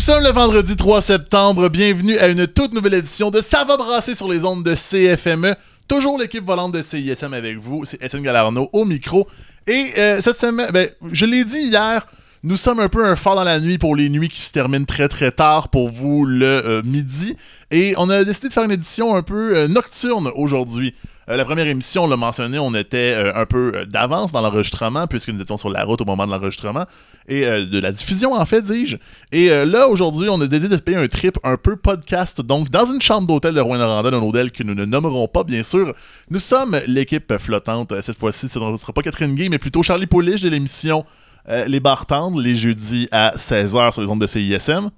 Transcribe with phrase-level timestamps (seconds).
[0.00, 1.68] sommes le vendredi 3 septembre.
[1.68, 5.54] Bienvenue à une toute nouvelle édition de Ça va brasser sur les ondes de CFME.
[5.88, 7.84] Toujours l'équipe volante de CISM avec vous.
[7.84, 9.28] C'est Étienne Galarno au micro.
[9.66, 12.06] Et euh, cette semaine, ben, je l'ai dit hier,
[12.42, 14.86] nous sommes un peu un phare dans la nuit pour les nuits qui se terminent
[14.86, 17.36] très très tard pour vous le euh, midi.
[17.70, 20.94] Et on a décidé de faire une édition un peu euh, nocturne aujourd'hui.
[21.30, 24.40] Euh, la première émission, on l'a mentionné, on était euh, un peu euh, d'avance dans
[24.40, 26.86] l'enregistrement, puisque nous étions sur la route au moment de l'enregistrement,
[27.28, 28.96] et de la diffusion, en fait, dis-je.
[29.30, 32.70] Et là, aujourd'hui, on a décidé de se payer un trip un peu podcast, donc
[32.70, 35.94] dans une chambre d'hôtel de Rouen-Noranda, un hôtel que nous ne nommerons pas, bien sûr.
[36.28, 37.92] Nous sommes l'équipe flottante.
[38.00, 41.04] Cette fois-ci, ce ne sera pas Catherine Gay, mais plutôt Charlie Pouliche de l'émission
[41.68, 44.90] Les Bars Tendres, les jeudis à 16h sur les ondes de CISM.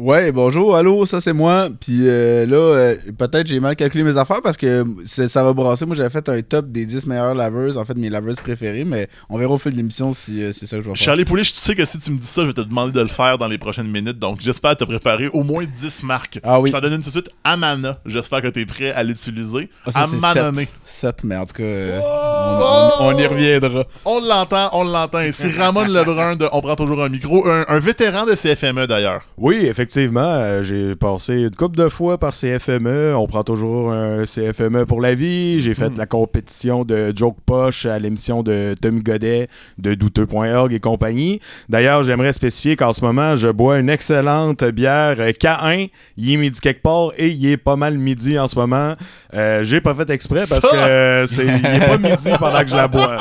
[0.00, 1.68] Ouais, bonjour, allô, ça c'est moi.
[1.78, 5.52] Puis euh, là, euh, peut-être j'ai mal calculé mes affaires parce que c'est- ça va
[5.52, 5.84] brasser.
[5.84, 9.08] Moi, j'avais fait un top des 10 meilleures laveuses, en fait, mes laveuses préférées, mais
[9.28, 11.04] on verra au fil de l'émission si euh, c'est ça que je vais faire.
[11.04, 13.00] Charlie Pouliche, tu sais que si tu me dis ça, je vais te demander de
[13.02, 14.18] le faire dans les prochaines minutes.
[14.18, 16.40] Donc, j'espère te préparer au moins 10 marques.
[16.44, 16.70] Ah oui.
[16.70, 17.28] Je t'en donne une tout de suite.
[17.44, 17.98] Amana.
[18.06, 19.68] J'espère que tu es prêt à l'utiliser.
[19.84, 20.54] Ah, c'est Amanone.
[20.54, 20.68] 7.
[20.86, 22.96] 7, mais en tout cas, euh, Oh!
[23.00, 23.84] on, on- on y reviendra.
[24.06, 25.20] On l'entend, on l'entend.
[25.20, 27.46] Ici, Ramon Lebrun de On prend toujours un micro.
[27.46, 29.24] Un, un vétéran de CFME d'ailleurs.
[29.36, 33.14] Oui, effectivement, euh, j'ai passé une couple de fois par CFME.
[33.16, 35.60] On prend toujours un CFME pour la vie.
[35.60, 40.80] J'ai fait la compétition de Joke Poche à l'émission de Tommy Godet de douteux.org et
[40.80, 41.40] compagnie.
[41.68, 45.90] D'ailleurs, j'aimerais spécifier qu'en ce moment, je bois une excellente bière euh, K1.
[46.16, 48.94] Il est midi quelque part et il est pas mal midi en ce moment.
[49.34, 50.68] Euh, j'ai pas fait exprès parce Ça!
[50.68, 53.18] que euh, c'est il est pas midi pendant que je la bois.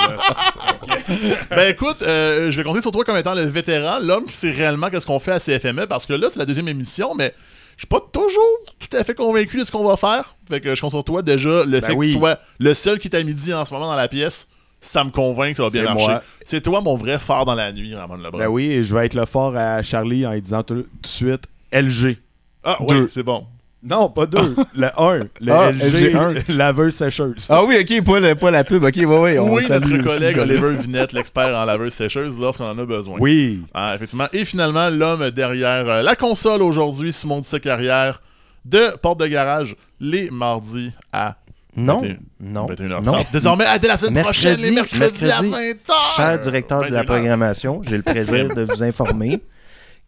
[1.50, 4.52] Ben écoute, euh, je vais compter sur toi comme étant le vétéran, l'homme qui sait
[4.52, 7.34] réellement qu'est-ce qu'on fait à CFME, parce que là, c'est la deuxième émission, mais
[7.76, 8.44] je suis pas toujours
[8.78, 10.36] tout à fait convaincu de ce qu'on va faire.
[10.50, 12.08] Fait que je compte sur toi déjà, le fait oui.
[12.08, 14.50] que tu sois le seul qui est à midi en ce moment dans la pièce,
[14.82, 16.26] ça me convainc que ça va bien marcher.
[16.46, 18.40] C'est toi mon vrai phare dans la nuit, Ramon Lebrun.
[18.40, 20.88] Ben oui, et je vais être le fort à Charlie en lui disant tout, tout
[21.02, 22.18] de suite LG.
[22.64, 23.46] Ah oui, c'est bon.
[23.82, 24.56] Non, pas deux.
[24.76, 25.20] le 1.
[25.40, 26.52] Le Ah, LG, LG1.
[26.52, 27.48] laveuse sécheuse.
[27.50, 29.40] Ah oui, ok, pas, le- pas la pub, ok, ouais, ouais.
[29.40, 30.42] On oui, notre aussi, collègue ça.
[30.42, 33.16] Oliver Vinette, l'expert en laveuse sécheuse, lorsqu'on en a besoin.
[33.20, 33.62] Oui.
[33.74, 34.28] Ah, effectivement.
[34.34, 38.22] Et finalement, l'homme derrière euh, la console aujourd'hui, Simon de carrière
[38.66, 41.38] de Porte de Garage, les mardis à
[41.78, 43.04] Non, 21, non, 21h30.
[43.06, 43.16] non.
[43.32, 46.16] Désormais, à dès la semaine Mercredi, prochaine, les mercredis à mercredi, 20h.
[46.18, 47.06] Cher directeur de la 21h.
[47.06, 49.40] programmation, j'ai le plaisir de vous informer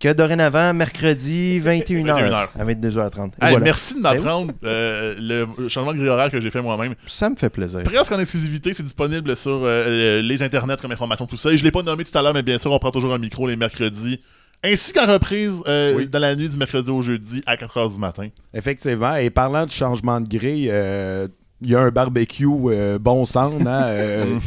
[0.01, 2.47] que dorénavant, mercredi 21h 21h.
[2.59, 3.27] à 22h30.
[3.41, 3.59] Et Hey, voilà.
[3.59, 5.15] Merci de m'apprendre euh,
[5.57, 6.95] le changement de grille horaire que j'ai fait moi-même.
[7.05, 7.83] Ça me fait plaisir.
[7.83, 11.51] Presque en exclusivité, c'est disponible sur euh, les internets comme information, tout ça.
[11.51, 13.19] Et je l'ai pas nommé tout à l'heure, mais bien sûr, on prend toujours un
[13.19, 14.19] micro les mercredis.
[14.63, 16.07] Ainsi qu'en reprise euh, Oui.
[16.09, 18.27] dans la nuit du mercredi au jeudi à 4h du matin.
[18.53, 19.15] Effectivement.
[19.15, 21.27] Et parlant de changement de grille, euh,
[21.61, 24.39] il y a un barbecue euh, bon sang hein, euh,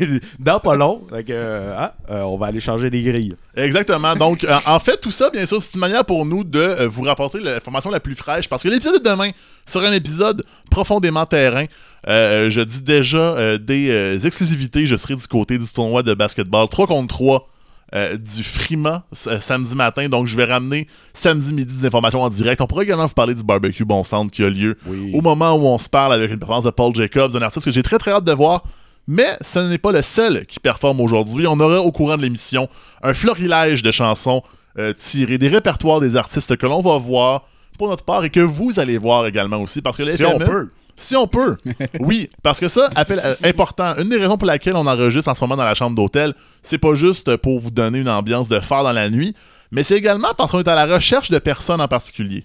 [0.38, 1.00] dans pas long.
[1.12, 3.36] Euh, ah, euh, on va aller changer des grilles.
[3.56, 4.16] Exactement.
[4.16, 7.38] Donc, en fait, tout ça, bien sûr, c'est une manière pour nous de vous rapporter
[7.38, 9.30] l'information la plus fraîche parce que l'épisode de demain
[9.64, 11.66] sera un épisode profondément terrain.
[12.06, 14.86] Je dis déjà des exclusivités.
[14.86, 17.48] Je serai du côté du tournoi de basketball 3 contre 3
[17.94, 20.08] euh, du Frima s- samedi matin.
[20.08, 22.60] Donc, je vais ramener samedi midi des informations en direct.
[22.60, 25.10] On pourra également vous parler du barbecue Bon Centre qui a lieu Oui.
[25.14, 27.70] au moment où on se parle avec une performance de Paul Jacobs, un artiste que
[27.72, 28.62] j'ai très très hâte de voir.
[29.08, 31.46] Mais ce n'est pas le seul qui performe aujourd'hui.
[31.48, 32.68] On aura au courant de l'émission
[33.02, 34.42] un florilège de chansons
[34.78, 37.42] euh, tirées des répertoires des artistes que l'on va voir
[37.78, 39.82] pour notre part et que vous allez voir également aussi.
[39.82, 40.68] Parce que Si on peut.
[41.00, 41.56] Si on peut.
[42.00, 43.96] oui, parce que ça, appel euh, important.
[43.96, 46.76] Une des raisons pour laquelle on enregistre en ce moment dans la chambre d'hôtel, c'est
[46.76, 49.34] pas juste pour vous donner une ambiance de phare dans la nuit,
[49.70, 52.44] mais c'est également parce qu'on est à la recherche de personnes en particulier.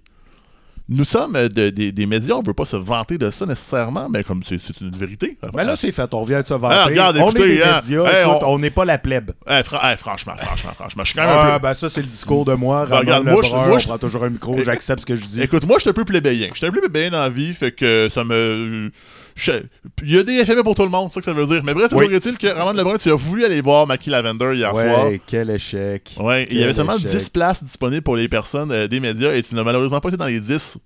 [0.87, 4.23] Nous sommes euh, de- des- médias, on veut pas se vanter de ça nécessairement, mais
[4.23, 5.35] comme c'est une vérité.
[5.55, 6.13] Mais là, c'est fait.
[6.13, 6.75] On vient de se vanter.
[6.77, 7.75] Ah, regarde, on écoutez, est des hein.
[7.77, 8.05] médias.
[8.05, 9.31] Hey, Écoute, on- on n'est pas la plèbe.
[9.63, 11.03] Fra- franchement, franchement, franchement.
[11.03, 11.63] Je suis quand même un Ah, peu.
[11.69, 12.85] ben ça, c'est le discours de moi.
[12.85, 14.61] Ben, regarde, moi, je- Lebrun, moi, on je- prend toujours un micro.
[14.61, 15.41] J'accepte ce que je dis.
[15.41, 16.49] Écoute, moi, je suis un peu plébéien.
[16.53, 18.91] Je suis un peu plébéien dans la vie, fait que ça me.
[19.35, 19.51] Je-
[20.03, 21.61] Il y a des FME pour tout le monde, c'est ça que ça veut dire.
[21.63, 22.15] Mais bref, toujours Oui.
[22.15, 25.05] est-il que Ramon Lebrun, tu as voulu aller voir Mackie Lavender hier soir.
[25.07, 26.15] ouais, quel échec.
[26.19, 27.09] Ouais, il y Quel avait seulement échec.
[27.11, 30.17] 10 places disponibles pour les personnes euh, des médias et tu n'as malheureusement pas été
[30.17, 30.77] dans les 10.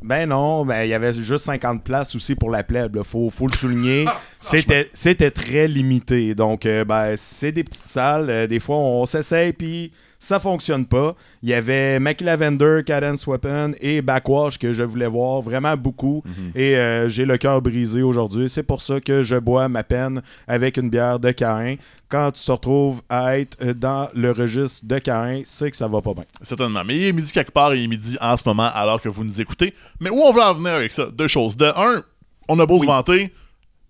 [0.00, 3.02] Ben non, ben il y avait juste 50 places aussi pour la plèbe, là.
[3.02, 4.04] Faut, faut le souligner.
[4.40, 6.36] C'était c'était très limité.
[6.36, 10.86] Donc euh, ben c'est des petites salles, Euh, des fois on s'essaye puis ça fonctionne
[10.86, 11.14] pas.
[11.42, 16.22] Il y avait Mackie Lavender, Cadence Weapon et Backwash que je voulais voir vraiment beaucoup
[16.54, 18.48] et euh, j'ai le cœur brisé aujourd'hui.
[18.48, 21.76] C'est pour ça que je bois ma peine avec une bière de Cain.
[22.08, 26.00] Quand tu te retrouves à être dans le registre de Cain, c'est que ça va
[26.00, 26.24] pas bien.
[26.42, 26.82] Certainement.
[26.84, 29.08] Mais il est midi quelque part et il est midi en ce moment alors que
[29.08, 29.74] vous nous écoutez.
[30.00, 31.06] Mais où on veut en venir avec ça?
[31.12, 31.56] Deux choses.
[31.56, 32.02] De un,
[32.48, 33.32] on a beau se vanter,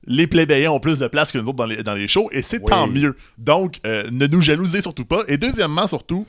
[0.09, 2.43] les plébéiens ont plus de place que nous autres dans les, dans les shows et
[2.43, 2.65] c'est Oui.
[2.67, 3.17] tant mieux.
[3.37, 5.23] Donc, euh, ne nous jalousez surtout pas.
[5.29, 6.27] Et deuxièmement, surtout,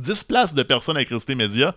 [0.00, 1.74] 10 places de personnes à Crédité Média.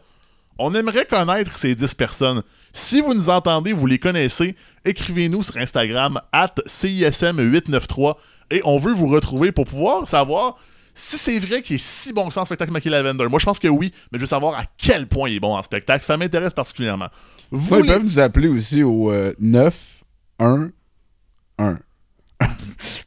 [0.60, 2.42] On aimerait connaître ces 10 personnes.
[2.74, 4.56] Si vous nous entendez, vous les connaissez,
[4.86, 8.16] écrivez-nous sur Instagram, at CISM893,
[8.52, 10.58] et on veut vous retrouver pour pouvoir savoir
[10.94, 13.26] si c'est vrai qu'il est si bon que ça en spectacle Mackie Lavender.
[13.30, 15.56] Moi, je pense que oui, mais je veux savoir à quel point il est bon
[15.56, 16.04] en spectacle.
[16.04, 17.08] Ça m'intéresse particulièrement.
[17.52, 20.04] Vous ils peuvent nous appeler aussi au euh, 9
[20.40, 20.70] 1
[21.58, 21.78] 1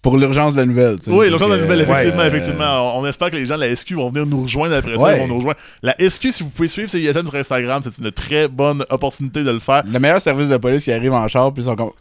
[0.02, 0.98] pour l'urgence de la nouvelle.
[1.06, 2.98] Oui, l'urgence de la que, nouvelle, effectivement, euh, effectivement.
[2.98, 5.16] On espère que les gens de la SQ vont venir nous rejoindre après ça, Ouais.
[5.16, 5.58] ils vont nous rejoindre.
[5.82, 9.50] La SQ, si vous pouvez suivre CISM sur Instagram, c'est une très bonne opportunité de
[9.50, 9.82] le faire.
[9.86, 11.92] Le meilleur service de police qui arrive en char, puis ils sont comme.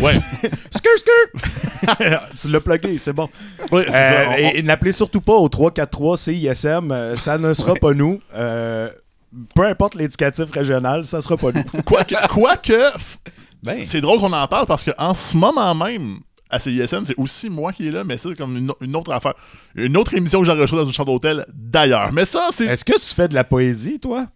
[0.00, 0.12] Ouais,
[0.70, 2.28] Skrrr, skrrr!
[2.40, 3.28] tu l'as plugué, c'est bon.
[3.72, 4.24] Euh, ça.
[4.30, 8.20] On- et, et n'appelez surtout pas au 343 CISM, euh, ça ne sera pas nous.
[8.34, 8.88] Euh,
[9.54, 11.82] peu importe l'éducatif régional, ça sera pas nous.
[11.84, 13.16] Quoique, quoique, f-
[13.62, 16.20] Ben, c'est drôle qu'on en parle parce qu'en ce moment même,
[16.50, 19.34] à CISM, c'est aussi moi qui est là, mais c'est comme une, une autre affaire.
[19.74, 22.12] Une autre émission que j'enregistre dans une chambre d'hôtel d'ailleurs.
[22.12, 22.66] Mais ça, c'est.
[22.66, 24.26] Est-ce que tu fais de la poésie, toi?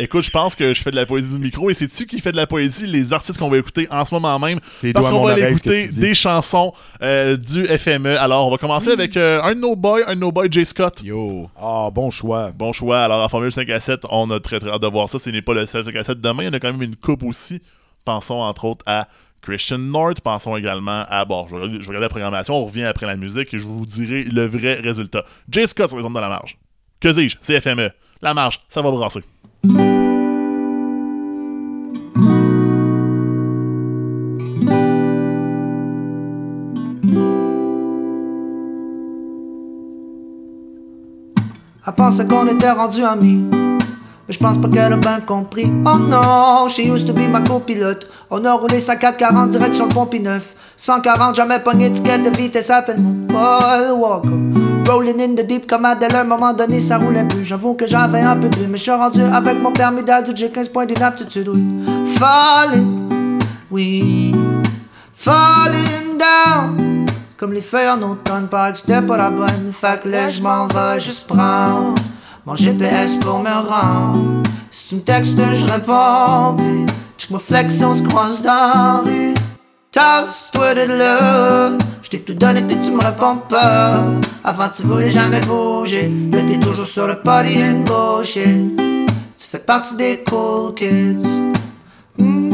[0.00, 2.30] Écoute, je pense que je fais de la poésie du micro et c'est-tu qui fait
[2.30, 4.60] de la poésie, les artistes qu'on va écouter en ce moment même?
[4.68, 6.72] C'est Parce qu'on va aller écouter tu des chansons
[7.02, 8.16] euh, du FME.
[8.16, 10.64] Alors, on va commencer avec euh, un de nos boys, un de nos boys, Jay
[10.64, 11.02] Scott.
[11.02, 11.50] yo.
[11.60, 12.52] Ah, bon choix.
[12.52, 13.00] Bon choix.
[13.00, 15.18] Alors, en Formule 5 à 7, on a très très hâte de voir ça.
[15.18, 16.44] Ce n'est pas le seul 5 à 7 demain.
[16.44, 17.60] Il y en a quand même une coupe aussi.
[18.04, 19.08] Pensons entre autres à
[19.42, 20.20] Christian North.
[20.20, 21.24] Pensons également à.
[21.24, 22.54] Bon, je vais, regarder- je vais regarder la programmation.
[22.54, 25.24] On revient après la musique et je vous dirai le vrai résultat.
[25.50, 26.56] Jay Scott sur les ondes de la marge.
[27.00, 27.36] Que dis-je?
[27.40, 27.90] C'est FME.
[28.22, 29.22] La marge, ça va brasser.
[29.64, 29.72] Elle
[41.96, 43.44] pensait qu'on était rendu amis.
[43.50, 43.78] Mais
[44.28, 45.64] je pense pas qu'elle a bien compris.
[45.84, 48.08] Oh non, she used to be ma copilote.
[48.30, 52.70] On a roulé sa 440 direction le Pont 9 140, jamais pogné d'étiquette de vitesse,
[52.70, 54.67] appelle-moi Paul Walker.
[54.88, 57.44] Rolling in the deep comme Adèle, à un moment donné ça roulait plus.
[57.44, 60.48] J'avoue que j'avais un peu plus, mais je suis rendu avec mon permis d'adulte, j'ai
[60.48, 61.62] 15 points d'inaptitude, oui.
[62.18, 63.38] Falling,
[63.70, 64.34] oui.
[65.12, 67.04] Falling down.
[67.36, 69.72] Comme les feuilles en automne, paraît que c'était pas la bonne.
[69.78, 71.94] Fait que là, je m'en vais juste prendre
[72.46, 74.42] mon GPS pour me rendre.
[74.70, 76.56] Si tu me textes, je réponds.
[77.18, 79.34] Check ma flex, on se croise dans la rue.
[79.90, 81.70] Tasse-toi de là.
[82.02, 84.04] Je t'ai tout donné, puis tu me réponds pas.
[84.44, 86.12] Avant, tu voulais jamais bouger.
[86.30, 88.76] Là, t'es toujours sur le party and bullshit.
[88.76, 91.26] Tu fais partie des cool kids.
[92.18, 92.47] Mm,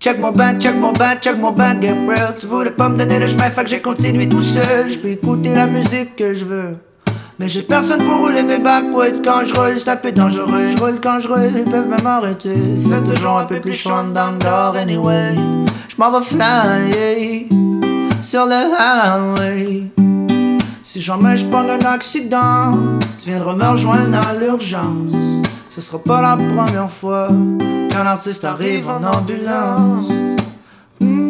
[0.00, 2.34] Check mon band, check mon band, check mon get real.
[2.40, 4.90] Tu voulais pas me donner le chemin, fait que j'ai continué tout seul.
[4.90, 6.78] Je peux écouter la musique que je veux.
[7.38, 10.70] Mais j'ai personne pour rouler mes backwoods quand je roule, c'est un peu dangereux.
[10.74, 12.54] Je roule quand je roule, ils peuvent même arrêter.
[12.88, 15.34] Fait toujours un peu plus chaud dans le anyway.
[15.90, 17.44] Je m'en vais flyer
[18.22, 19.82] sur le highway.
[20.82, 22.78] Si jamais je pogne un accident,
[23.22, 25.39] tu viendras me rejoindre à l'urgence.
[25.70, 27.28] Ce sera pas la première fois
[27.90, 30.08] qu'un artiste arrive en ambulance.
[31.00, 31.29] Mm,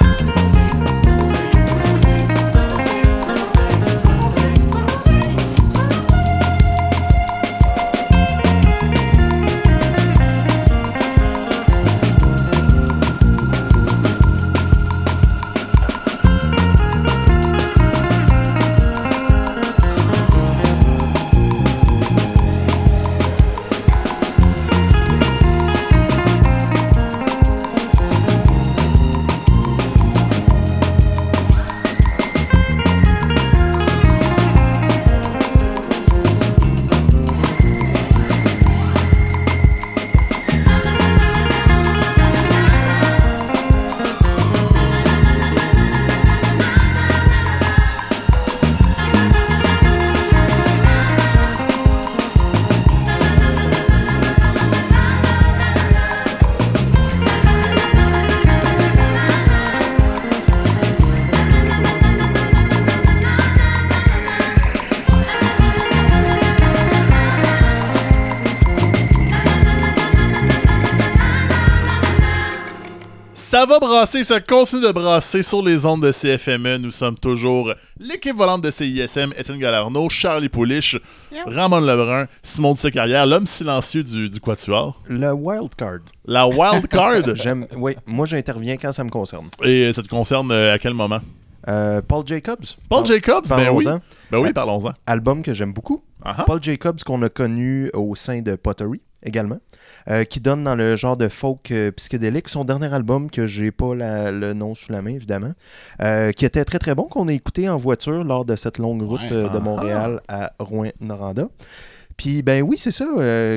[73.61, 76.77] Ça va brasser, ça continue de brasser sur les ondes de CFME.
[76.77, 80.97] Nous sommes toujours l'équipe volante de CISM, Étienne Galarno, Charlie Pouliche,
[81.45, 84.99] Ramon Lebrun, Simon de Carrière, l'homme silencieux du, du Quatuor.
[85.05, 85.99] Le wild card.
[86.25, 87.21] La wild card?
[87.35, 87.67] J'aime.
[87.75, 89.49] Oui, moi j'interviens quand ça me concerne.
[89.63, 91.19] Et ça te concerne euh, à quel moment?
[91.67, 92.65] Euh, Paul Jacobs.
[92.89, 93.85] Paul Jacobs, ben oui.
[93.85, 94.01] Parlons-en.
[94.31, 94.93] Ben oui, parlons-en.
[95.05, 96.03] Album que j'aime beaucoup.
[96.25, 96.43] Ah ah.
[96.47, 99.59] Paul Jacobs qu'on a connu au sein de Pottery également,
[100.09, 102.49] euh, qui donne dans le genre de folk euh, psychédélique.
[102.49, 105.51] Son dernier album, que j'ai pas la- le nom sous la main évidemment,
[106.01, 109.01] euh, qui était très très bon, qu'on a écouté en voiture lors de cette longue
[109.01, 109.27] route Ouais.
[109.31, 109.59] euh, de Ah.
[109.59, 111.47] Montréal à Rouen-Noranda.
[112.17, 113.05] Puis ben oui, c'est ça,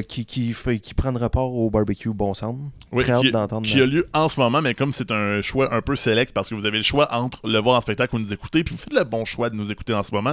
[0.09, 2.59] qui, qui, qui prend le rapport au barbecue Bon Sound.
[2.93, 3.67] Oui, qui, d'entendre.
[3.67, 6.49] qui a lieu en ce moment, mais comme c'est un choix un peu select, parce
[6.49, 8.81] que vous avez le choix entre le voir en spectacle ou nous écouter, puis vous
[8.81, 10.33] faites le bon choix de nous écouter en ce moment,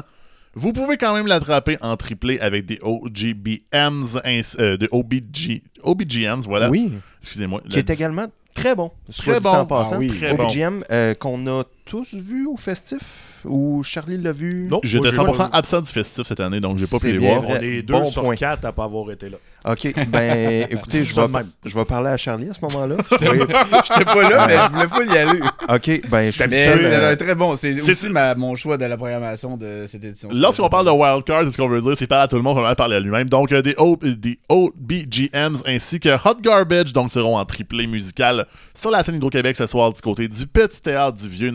[0.54, 6.70] vous pouvez quand même l'attraper en triplé avec des OGBMs, euh, de OBG, OBGMs, voilà.
[6.70, 6.92] Oui,
[7.22, 7.62] Excusez-moi.
[7.70, 8.92] qui est également très bon.
[9.12, 9.54] Très soit dit bon.
[9.54, 9.96] en passant.
[9.96, 10.08] Ah oui.
[10.08, 10.44] Très bon.
[10.44, 14.68] OBGM, euh, qu'on a tous vu au festif, ou Charlie l'a vu?
[14.72, 15.50] Non, J'étais moi, j'ai 100% pas vu.
[15.54, 17.42] absent du festif cette année, donc j'ai pas pu les voir.
[17.42, 17.58] vrai.
[17.60, 18.36] On est deux Bon sur point.
[18.36, 19.38] quatre à pas avoir été là.
[19.66, 21.28] Ok, ben écoutez, je vais,
[21.66, 22.96] je vais parler à Charlie à ce moment-là.
[23.12, 25.40] J'étais pas là, mais je voulais pas y aller.
[25.70, 27.56] ok, ben je suis Mais seul, c'est euh, très bon.
[27.58, 30.30] C'est aussi ma- mon choix de la programmation de cette édition.
[30.34, 32.58] Lorsqu'on parle de wildcard, c'est ce qu'on veut dire, c'est parler à tout le monde,
[32.58, 33.30] on va parler à lui-même.
[33.30, 38.46] Donc, euh, des, O- des OBGMs ainsi que Hot Garbage, donc seront en triplé musical
[38.74, 41.52] sur la scène Hydro-Québec ce soir du côté du Petit Théâtre du Vieux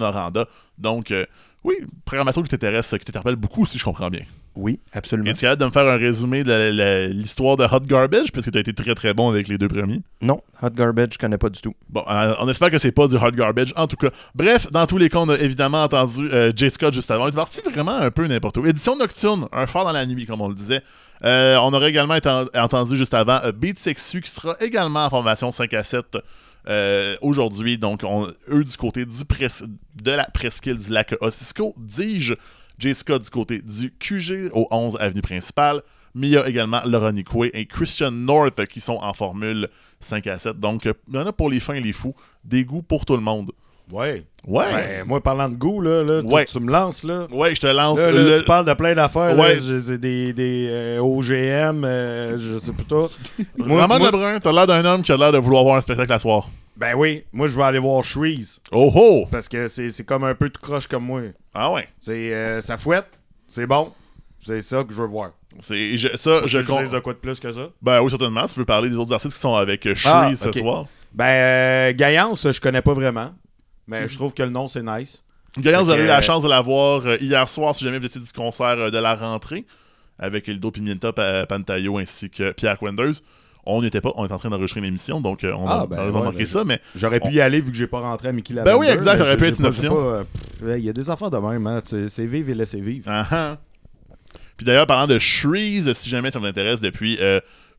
[0.78, 1.26] Donc, euh,
[1.64, 4.22] oui, programmation qui t'intéresse, qui t'interpelle beaucoup, si je comprends bien.
[4.54, 5.30] Oui, absolument.
[5.30, 8.56] Es-tu capable de me faire un résumé de l'histoire de Hot Garbage, parce que tu
[8.56, 10.00] as été très très bon avec les deux premiers?
[10.22, 11.74] Non, Hot Garbage, je connais pas du tout.
[11.90, 14.10] Bon, euh, on espère que c'est pas du hot garbage, en tout cas.
[14.34, 17.26] Bref, dans tous les cas, on a évidemment entendu euh, Jay Scott juste avant.
[17.26, 18.66] Il est parti vraiment un peu n'importe où.
[18.66, 20.82] Édition nocturne, un phare dans la nuit, comme on le disait.
[21.24, 22.16] Euh, on aurait également
[22.54, 26.16] entendu juste avant Beat Sexu, qui sera également en formation 5 à 7
[26.68, 27.78] euh, aujourd'hui.
[27.78, 29.66] Donc, on- eux du côté du pres-
[30.02, 32.34] de la presqu'île du lac Ossisco, dis-je.
[32.92, 35.82] Scott du côté du QG au 11 Avenue Principale.
[36.14, 39.68] Mia également, Laura Nicoué et Christian North qui sont en formule
[40.00, 40.58] 5 à 7.
[40.60, 42.14] Donc, il y en a pour les fins et les fous.
[42.44, 43.52] Des goûts pour tout le monde.
[43.92, 44.24] Ouais.
[44.46, 44.64] Ouais.
[44.72, 46.44] Ben, moi, parlant de goût, là, là tu- Ouais.
[46.44, 47.26] tu, me lances, là.
[47.30, 47.98] Ouais, je te lance.
[48.00, 49.36] Là, là, le- tu parles de plein d'affaires.
[49.38, 49.54] Ouais.
[49.56, 49.96] là.
[49.96, 53.08] Des, des euh, OGM, euh, je sais plus toi.
[53.58, 56.12] moi, moi- Lebrun, t'as l'air d'un homme qui a l'air de vouloir voir un spectacle
[56.12, 56.48] à soir.
[56.76, 58.60] ben oui, moi, je vais aller voir Shreeze.
[58.72, 59.26] Oh oh!
[59.30, 61.20] Parce que c'est comme un peu tout croche comme moi.
[61.54, 61.88] Ah ouais.
[62.00, 63.06] C'est euh, ça fouette,
[63.46, 63.92] c'est bon.
[64.40, 65.30] C'est ça que je veux voir.
[65.58, 67.68] C'est, je- ça, Faut je dises de quoi de plus que ça?
[67.80, 68.46] Ben oui, certainement.
[68.46, 70.84] Si tu veux parler des autres artistes qui sont avec euh, Ah, Shreeze ce soir.
[71.14, 73.30] Ben, euh, Gaillance, je connais pas vraiment.
[73.86, 75.22] Mais je trouve que le nom, c'est nice.
[75.58, 77.98] Gaillard, vous avez eu la euh, chance de la voir euh, hier soir, si jamais
[77.98, 79.64] vous étiez du concert euh, de la rentrée,
[80.18, 83.22] avec Eldo Pimienta Pa- Pantayo ainsi que Pierre Quenders.
[83.64, 85.86] On n'y était pas, on est en train d'enregistrer l'émission, donc euh, on Ah, a,
[85.86, 87.86] ben, on a ouais, manqué ben, ça, mais J'aurais pu y aller vu que j'ai
[87.88, 88.86] pas rentré à Mickey Ben Lavender.
[88.86, 90.24] oui, exact, ça aurait pu être une option.
[90.62, 91.80] Il y a des affaires de même, hein.
[91.84, 93.06] C'est vivre et laisser vivre.
[93.10, 93.56] Ah ah.
[94.56, 97.18] Puis d'ailleurs, parlant de Shreeze, si jamais ça vous intéresse, depuis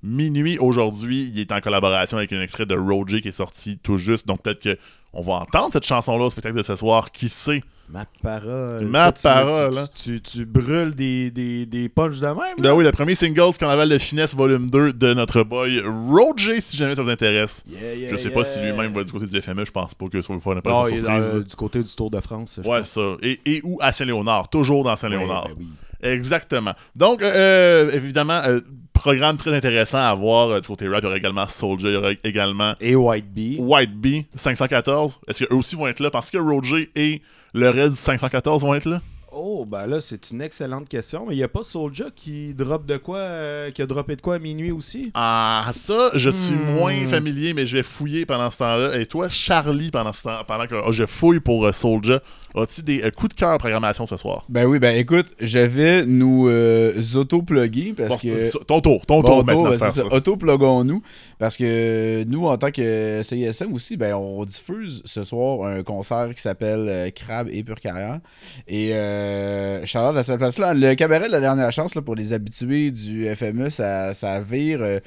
[0.04, 3.98] minuit aujourd'hui, il est en collaboration avec un extrait de Roger qui est sorti tout
[3.98, 4.28] juste.
[4.28, 4.78] Donc peut-être que
[5.18, 7.12] on va entendre cette chanson-là au spectacle de ce soir.
[7.12, 7.62] Qui sait?
[7.90, 8.86] Ma parole.
[8.86, 9.86] Ma Toi, parole, tu- hein.
[9.96, 12.56] Tu, tu- tu brûles des, des, des punches de même.
[12.60, 16.60] Ben oui, le premier single, c'est Carnaval de Finesse Volume 2 de notre boy Roger,
[16.60, 17.64] si jamais ça vous intéresse.
[17.66, 18.34] Yeah, yeah, Je sais yeah.
[18.34, 20.50] pas si lui-même va du côté du FME, je pense pas que ça va faire
[20.52, 22.60] Non, n'importe il est dans- du côté du Tour de France.
[22.66, 22.90] Ouais, pense.
[22.90, 23.16] ça.
[23.22, 25.46] Et, et ou à Saint-Léonard, toujours dans Saint-Léonard.
[25.46, 25.68] Ouais, ben oui.
[26.02, 26.74] Exactement.
[26.96, 28.60] Donc, euh, évidemment, euh,
[28.94, 31.00] programme très intéressant à voir euh, du côté rap.
[31.02, 33.58] Il y aura également Soldier, il y aura également Et White Bee.
[33.60, 35.22] White Bee 514.
[35.28, 36.12] Est-ce qu'eux aussi vont être là?
[36.12, 37.22] Parce que Roger et
[37.54, 39.02] le Red 514 vont être là?
[39.40, 41.26] Oh, ben là, c'est une excellente question.
[41.28, 44.22] Mais il n'y a pas Soulja qui drop de quoi, euh, qui a droppé de
[44.22, 45.12] quoi à minuit aussi?
[45.14, 46.76] Ah, ça, je suis Hmm.
[46.80, 49.00] moins familier, mais je vais fouiller pendant ce temps-là.
[49.00, 52.20] Et toi, Charlie, pendant ce temps, pendant que oh, je fouille pour euh, Soulja,
[52.56, 54.44] as-tu des euh, coups de cœur programmation ce soir?
[54.50, 58.50] Ben oui, ben écoute, je vais nous euh, auto-plugger parce Bon, que.
[58.50, 60.10] c'est- Ton tour, ton Bon, tour auto, maintenant de ben, faire c'est ça.
[60.10, 60.16] ça.
[60.16, 61.02] Auto-plugons-nous.
[61.38, 66.34] Parce que nous, en tant que CISM aussi, ben, on diffuse ce soir un concert
[66.34, 68.20] qui s'appelle euh, Crabe et Pure Carrière.
[68.68, 68.90] Et
[69.28, 72.92] euh, Charlotte, à cette place-là, le cabaret de la dernière chance là, pour les habitués
[72.92, 74.82] du FME, ça, ça vire.
[74.82, 75.00] euh,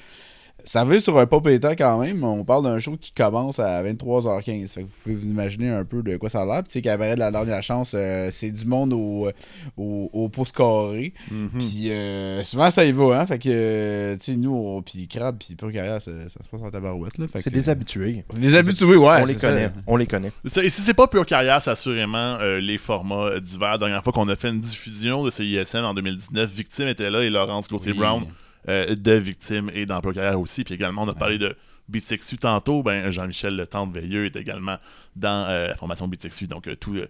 [0.64, 2.22] ça vire sur un pop état quand même.
[2.24, 4.68] On parle d'un show qui commence à 23h15.
[4.68, 6.64] Fait que vous pouvez vous imaginer un peu de quoi ça a l'air.
[6.64, 9.30] Tu sais, Cabaret de la dernière chance, euh, c'est du monde au,
[9.76, 11.12] au, au pouce carré.
[11.30, 11.50] Mhm.
[11.58, 13.26] Puis euh, souvent ça y va, hein.
[13.26, 16.48] Fait que, euh, tu sais, nous, on, puis Crabe, puis Pure Carrière, ça, ça se
[16.48, 18.24] passe en tabarouette, C'est des habitués.
[18.30, 19.22] C'est des habitués, ouais.
[19.22, 19.66] on les connaît.
[19.68, 19.72] ça.
[19.86, 20.32] On les connaît.
[20.44, 23.72] Si c'est pas Pure Carrière, c'est assurément euh, les formats euh, divers.
[23.72, 27.22] La dernière fois qu'on a fait une diffusion de CISM en 2019, Victime était là
[27.22, 28.22] et Laurence Gauthier-Brown
[28.68, 30.64] euh, de Victime et Pure Carrière aussi.
[30.64, 31.56] Puis également, on a parlé de
[31.88, 32.82] Beat Sexu tantôt.
[32.82, 34.76] Ben, Jean-Michel Le Tente Veilleux est également
[35.16, 36.46] dans euh, la formation Beat Sexu.
[36.46, 36.94] Donc, euh, tout.
[36.94, 37.08] euh,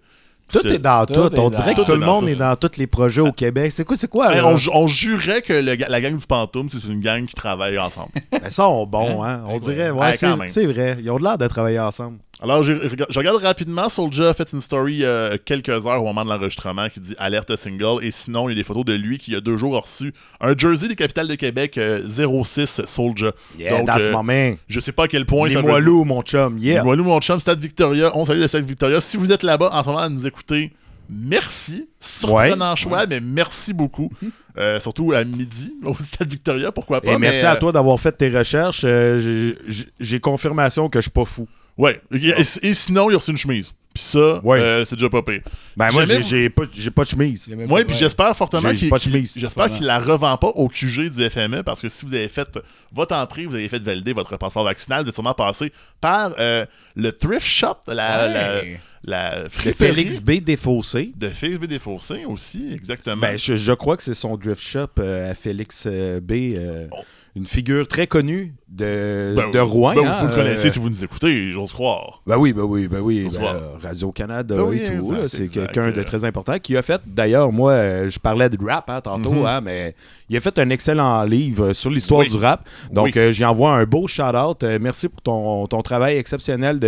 [0.53, 1.21] Tout est dans tout tout.
[1.21, 2.31] est On dans- dirait que tout le monde tout.
[2.31, 3.71] est dans tous les projets au Québec.
[3.73, 4.35] C'est quoi, c'est quoi?
[4.35, 4.47] Là?
[4.47, 7.79] on, ju- on jurait que le la gang du Pantoum, c'est une gang qui travaille
[7.79, 8.11] ensemble.
[8.33, 9.43] Ben, Ils sont bons, hein?
[9.47, 9.59] On Ouais.
[9.61, 10.49] dirait, Ouais, ouais, quand même.
[10.49, 10.97] c'est c'est vrai.
[11.01, 12.19] Ils ont l'air de travailler ensemble.
[12.43, 12.73] Alors, je,
[13.11, 13.89] je regarde rapidement.
[13.91, 17.55] Soulja a fait une story euh, quelques heures au moment de l'enregistrement qui dit alerte
[17.57, 18.03] single.
[18.03, 19.77] Et sinon, il y a des photos de lui qui, il y a deux jours,
[19.77, 23.33] a reçu un jersey des capitales de Québec euh, 06 Soulja.
[23.59, 24.57] Yeah, Donc, that's euh, my man.
[24.69, 26.57] Je sais pas à quel point Les ça veut- moelleux, mon chum.
[26.59, 26.83] Yeah.
[26.83, 28.11] Voilà mon chum, Stade Victoria.
[28.17, 29.01] On salue le Stade Victoria.
[29.01, 30.73] Si vous êtes là-bas en ce moment à nous écouter,
[31.11, 31.89] merci.
[32.01, 34.11] Surprenant choix, mais merci beaucoup.
[34.59, 37.13] Euh, surtout à midi au Stade Victoria, pourquoi pas.
[37.13, 38.83] Et merci à euh, toi d'avoir fait tes recherches.
[38.85, 39.55] Euh,
[40.01, 41.47] J'ai confirmation que je suis pas fou.
[41.81, 42.01] Ouais.
[42.13, 43.73] Et, et- et sinon, il a reçu une chemise.
[43.93, 44.61] Puis ça, Ouais.
[44.61, 45.41] euh, c'est déjà pas pire.
[45.77, 47.49] Ben moi, j'ai pas, j'ai pas de chemise.
[47.67, 49.35] Moi, puis j'espère fortement J'ai qu'il pas de qu'il- chemise.
[49.37, 52.49] j'espère qu'il la revend pas au QG du FME parce que si vous avez fait
[52.93, 56.65] votre entrée, vous avez fait valider votre passeport vaccinal, vous êtes sûrement passé par euh,
[56.95, 58.79] le thrift shop, la, Ouais.
[59.03, 60.33] la, la De Félix B.
[60.41, 61.11] Défaussé.
[61.17, 61.65] de Félix B.
[61.65, 63.17] Défaussé aussi, exactement.
[63.17, 66.33] Ben, je, je crois que c'est son drift shop euh, à Félix euh, B.
[66.55, 66.97] euh, Oh.
[67.37, 69.95] Une figure très connue de, Ben, de Rouen.
[69.95, 72.23] ben, hein, vous le connaissez euh, si vous nous écoutez, j'ose croire.
[72.27, 73.29] Ben oui, ben oui, ben oui.
[73.33, 75.15] Ben, euh, Radio-Canada oui, et tout.
[75.29, 78.91] C'est quelqu'un de très important qui a fait, d'ailleurs, moi, euh, je parlais de rap
[78.91, 79.47] hein, tantôt, Mhm.
[79.47, 79.95] hein, mais
[80.29, 82.29] il a fait un excellent livre sur l'histoire Oui.
[82.29, 82.69] du rap.
[82.91, 83.13] Donc, Oui.
[83.17, 84.63] euh, j'y envoie un beau shout-out.
[84.65, 86.81] Euh, merci pour ton, ton travail exceptionnel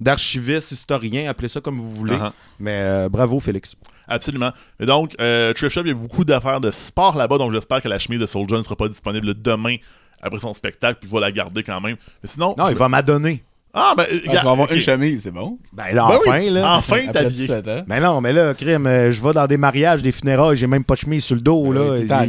[0.00, 2.14] d'archiviste, historien, appelez ça comme vous voulez.
[2.16, 2.30] Uh-huh.
[2.60, 3.74] Mais euh, bravo, Félix.
[4.08, 4.52] Absolument.
[4.80, 7.80] Et donc, euh, Thrift Shop, il y a beaucoup d'affaires de sport là-bas, donc j'espère
[7.82, 9.76] que la chemise de Soulja ne sera pas disponible demain
[10.22, 11.96] après son spectacle, puis il va la garder quand même.
[12.22, 12.54] Mais sinon.
[12.58, 13.42] Non, il va m'adonner.
[13.76, 14.06] Ah, ben.
[14.08, 15.58] Ah, tu vas avoir une chemise, c'est bon.
[15.72, 16.28] Ben là, Ben oui.
[16.28, 16.74] enfin, là.
[16.76, 17.00] Enfin.
[17.28, 17.82] 17 ans.
[17.88, 20.84] Mais non, mais là, crime, euh, je vais dans des mariages, des funérailles, j'ai même
[20.84, 21.96] pas de chemise sur le dos, là.
[21.96, 22.22] Il est temps,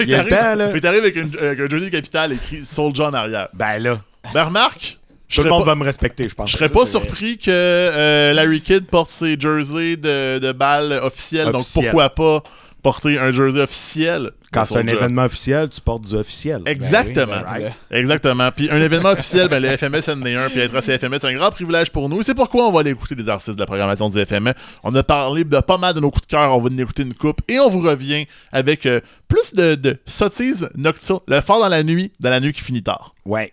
[0.00, 0.68] il est temps, là.
[0.68, 3.48] Puis t'arrives avec, une- avec un jersey capital écrit Soulja en arrière.
[3.52, 4.00] Ben là,
[4.32, 6.50] Ben, remarque, je tout le monde pas, va me respecter, je pense.
[6.50, 11.48] je serais pas surpris que euh, Larry Kidd porte ses jerseys de, de balles officiels,
[11.48, 11.52] Officiel.
[11.52, 12.42] donc pourquoi pas
[12.82, 14.30] porter un jersey officiel?
[14.52, 16.62] Quand c'est un événement officiel, tu portes du officiel.
[16.64, 17.26] Exactement.
[17.26, 18.50] Ben oui, ben, Exactement.
[18.50, 21.26] Puis un événement officiel, ben, le FMS en est un, puis être à CFMS, c'est
[21.26, 22.20] un grand privilège pour nous.
[22.20, 24.54] Et c'est pourquoi on va aller écouter des artistes de la programmation du FME.
[24.84, 27.02] On a parlé de pas mal de nos coups de cœur, on va en écouter
[27.02, 31.60] une coupe, et on vous revient avec euh, plus de, de sottises nocturnes, le fort
[31.60, 33.14] dans la nuit, dans la nuit qui finit tard.
[33.26, 33.52] Ouais.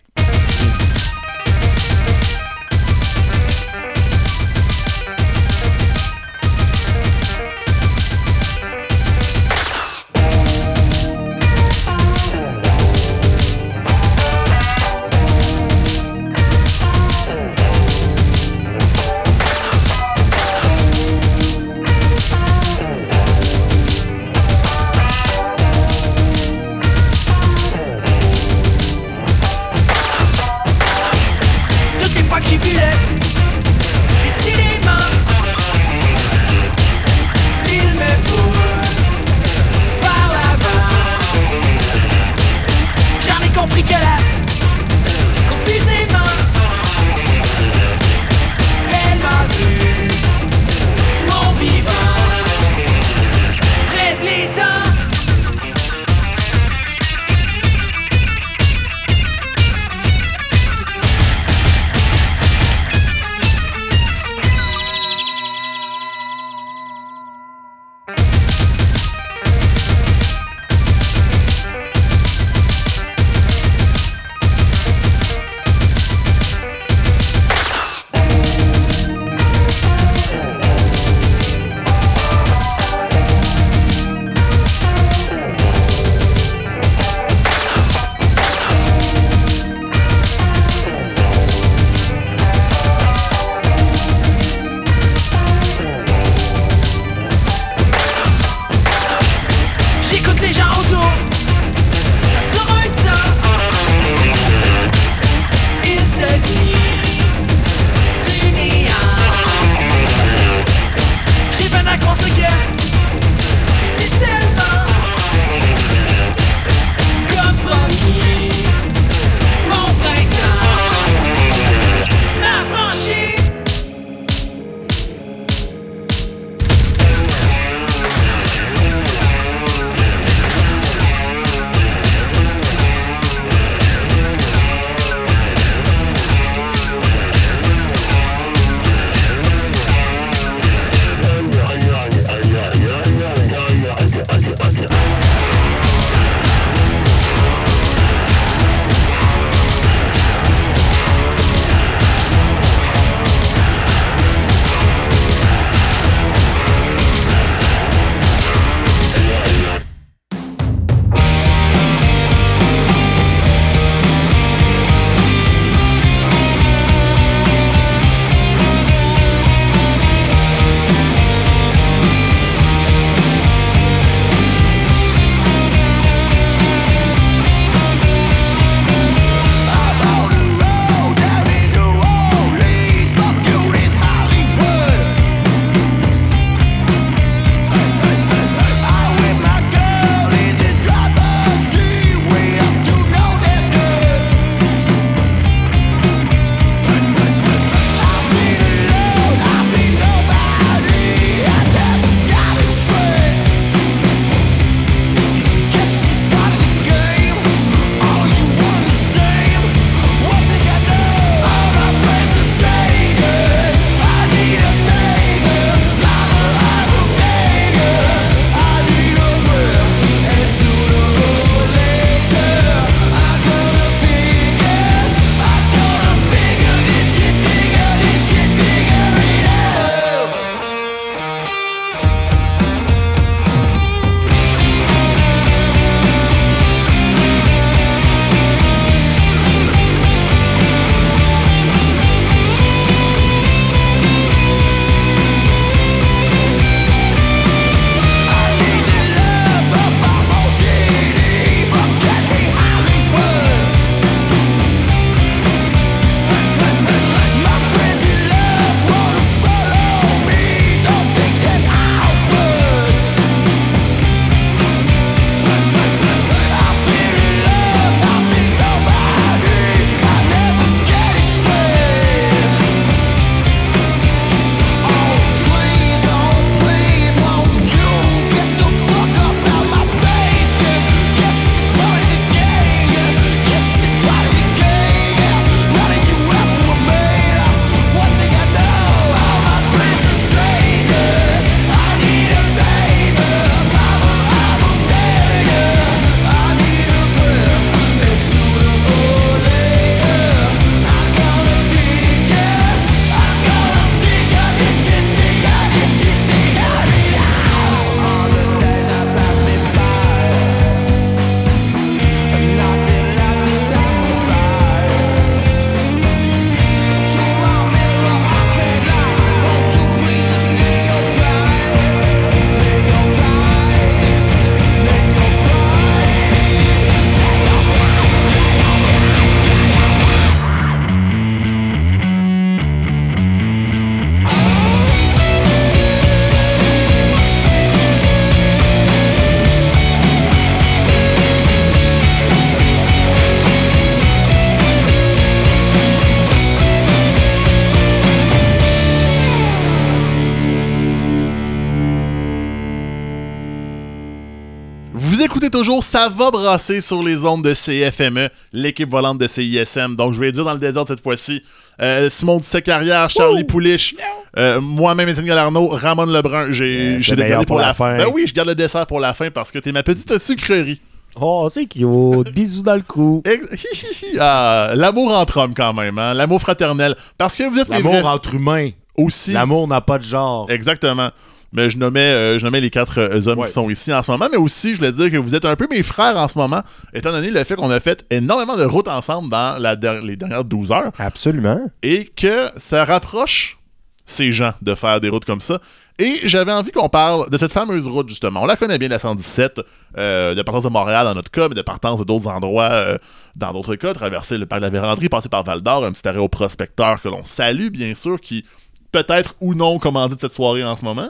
[355.55, 359.95] Toujours Ça va brasser sur les ondes de CFME, l'équipe volante de CISM.
[359.95, 361.41] Donc, je vais dire dans le désordre cette fois-ci.
[361.81, 363.95] Euh, Simon Dussé-Carrière, Charlie Pouliche,
[364.37, 366.51] euh, moi-même, Étienne Galarno, Ramon Lebrun.
[366.51, 367.95] J'ai Yeah, pour la fin.
[367.95, 370.81] Ben oui, je garde le dessert pour la fin parce que t'es ma petite sucrerie.
[371.21, 372.33] Oh, c'est cute.
[372.33, 373.23] Bisous dans le cou.
[374.19, 375.97] Ah, L'amour entre hommes, quand même.
[375.97, 376.13] Hein?
[376.15, 376.97] L'amour fraternel.
[377.17, 378.71] Parce que vous êtes L'amour vrais entre humains.
[378.97, 379.31] aussi.
[379.31, 380.51] L'amour n'a pas de genre.
[380.51, 381.11] Exactement.
[381.55, 383.47] Mais je nommais, euh, je nommais les quatre euh, hommes Ouais.
[383.47, 385.55] qui sont ici en ce moment, mais aussi, je voulais dire que vous êtes un
[385.55, 386.61] peu mes frères en ce moment,
[386.93, 390.15] étant donné le fait qu'on a fait énormément de routes ensemble dans la der- les
[390.15, 391.59] dernières 12 heures Absolument.
[391.81, 393.57] et que ça rapproche
[394.05, 395.59] ces gens de faire des routes comme ça.
[395.97, 398.41] Et j'avais envie qu'on parle de cette fameuse route, justement.
[398.43, 399.61] On la connaît bien, la 117,
[399.97, 402.97] euh, de partance de Montréal dans notre cas, mais de partance de d'autres endroits euh,
[403.37, 406.05] dans d'autres cas, traverser le parc de la Vérandrie, passer par Val d'Or, un petit
[406.07, 408.43] arrêt au prospecteur que l'on salue, bien sûr, qui
[408.91, 411.09] peut-être ou non commandite cette soirée en ce moment.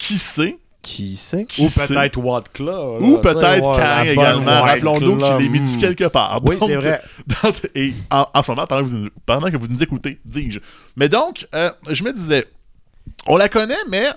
[0.00, 0.58] Qui sait?
[0.82, 1.44] Qui sait?
[1.44, 3.02] Qui Ou peut-être Wadclaw.
[3.02, 4.62] Ou peut-être bonne également.
[4.62, 5.78] Rappelons-nous qu'il est mis hmm.
[5.78, 6.40] quelque part.
[6.42, 7.02] Oui, c'est vrai.
[7.26, 10.58] dans- et en, en ce moment, pendant que vous, pendant que vous nous écoutez, dis-je.
[10.96, 12.46] Mais donc, euh, je me disais,
[13.26, 14.08] on la connaît, mais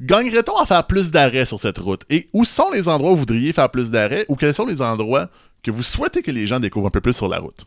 [0.00, 2.02] gagnerait-on à faire plus d'arrêts sur cette route?
[2.10, 4.26] Et où sont les endroits où vous voudriez faire plus d'arrêts?
[4.28, 5.28] Ou quels sont les endroits
[5.62, 7.64] que vous souhaitez que les gens découvrent un peu plus sur la route?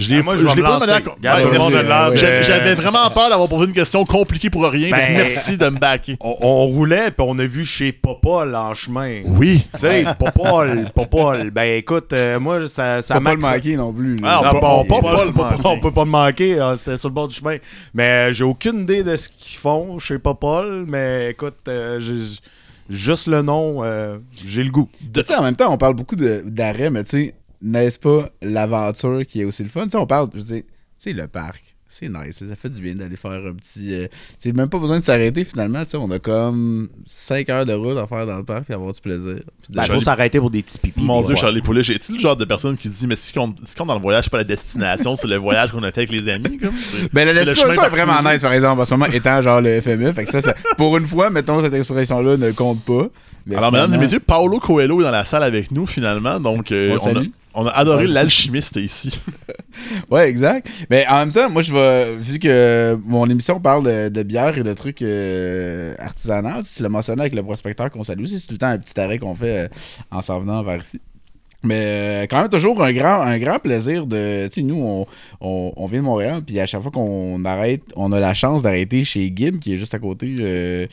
[0.00, 0.86] Je l'ai- Ben, moi, je vais l'ai pas de lancer.
[0.86, 1.86] manière con- Regarde, Ouais, tout le monde merci.
[1.86, 4.90] a l'air de- J'a- J'avais vraiment peur d'avoir posé une question compliquée pour rien.
[4.90, 6.16] Ben- Merci de me backer.
[6.20, 9.22] On, on roulait, puis on a vu chez Popol en chemin.
[9.26, 9.64] Oui.
[9.74, 11.50] Tu sais, Popol, Popol.
[11.50, 14.16] Ben écoute, euh, moi, ça, ça Ça pas m'a le manquer non plus.
[14.24, 15.62] Ah, Non, on peut- bon, on peut on pas peut le pas- manquer.
[15.64, 17.56] on peut pas le manquer, hein, c'était sur le bord du chemin.
[17.94, 22.38] Mais euh, j'ai aucune idée de ce qu'ils font chez Popol, mais écoute, euh, j'ai-
[22.88, 24.88] juste le nom, euh, j'ai le goût.
[25.12, 28.28] Tu sais, en même temps, on parle beaucoup de- d'arrêt, mais tu sais, n'est-ce pas
[28.42, 29.84] l'aventure qui est aussi le fun?
[29.84, 30.68] Tu sais, on parle, je veux dire, tu
[30.98, 31.62] sais, le parc.
[31.92, 33.92] C'est nice, ça fait du bien d'aller faire un petit.
[33.94, 35.82] euh, tu sais, même pas besoin de s'arrêter finalement.
[35.82, 38.74] Tu sais, on a comme 5 heures de route à faire dans le parc et
[38.74, 39.40] avoir du plaisir.
[39.74, 41.02] Il faut s'arrêter pour des petits pipis.
[41.02, 41.40] Mon Dieu, fois.
[41.40, 43.86] Charlie Poulet, es-tu le genre de personne qui se dit, mais si on, si on
[43.86, 46.28] dans le voyage, c'est pas la destination, c'est le voyage qu'on a fait avec les
[46.32, 46.78] amis, comme?
[46.78, 49.06] C'est- Ben, la c'est le destination chemin est vraiment nice, par exemple, en ce moment,
[49.06, 50.12] étant genre le FME.
[50.12, 53.08] Fait que ça, ça- pour une fois, mettons, cette expression-là ne compte pas.
[53.46, 56.70] Mais Alors, mesdames et messieurs, Paolo Coelho est dans la salle avec nous, finalement, donc
[56.70, 57.22] euh, On a.
[57.54, 59.20] on a adoré l'alchimiste ici.
[60.10, 60.68] Ouais, exact.
[60.90, 64.58] Mais en même temps, moi, je vais, vu que mon émission parle de, de bière
[64.58, 68.54] et de trucs euh, artisanaux, tu l'as mentionné avec le prospecteur qu'on salue, c'est tout
[68.54, 69.68] le temps un petit arrêt qu'on fait euh,
[70.10, 71.00] en s'en venant vers ici.
[71.62, 74.46] Mais euh, quand même toujours un grand, un grand plaisir de.
[74.48, 75.06] Tu sais, nous, on,
[75.42, 78.62] on, on vient de Montréal, puis à chaque fois qu'on arrête, on a la chance
[78.62, 80.86] d'arrêter chez Gib, qui est juste à côté euh,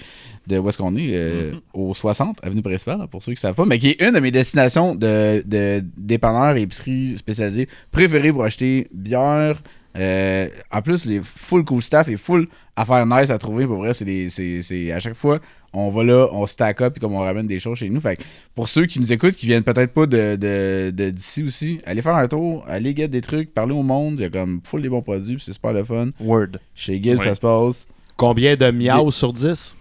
[0.48, 3.66] de où est-ce qu'on est, euh, au 60, avenue principale, pour ceux qui savent pas,
[3.66, 8.44] mais qui est une de mes destinations de, de dépanneurs et épiceries spécialisées préférées pour
[8.44, 9.62] acheter bière.
[9.98, 13.66] Euh, en plus, les full cool staff et full affaires nice à trouver.
[13.66, 15.40] Pour vrai, c'est des- c'est- c'est- à chaque fois,
[15.74, 18.00] on va là, on stack up et comme on ramène des choses chez nous.
[18.00, 18.22] Fait que
[18.54, 22.04] pour ceux qui nous écoutent, qui viennent peut-être pas de de- de- d'ici aussi, allez
[22.04, 24.16] faire un tour, allez get des trucs, parler au monde.
[24.20, 26.10] Il y a comme full des bons produits, puis c'est super le fun.
[26.20, 26.60] Word.
[26.76, 27.88] Chez Gibbs, ça se passe.
[28.18, 29.76] Combien de miaus sur 10?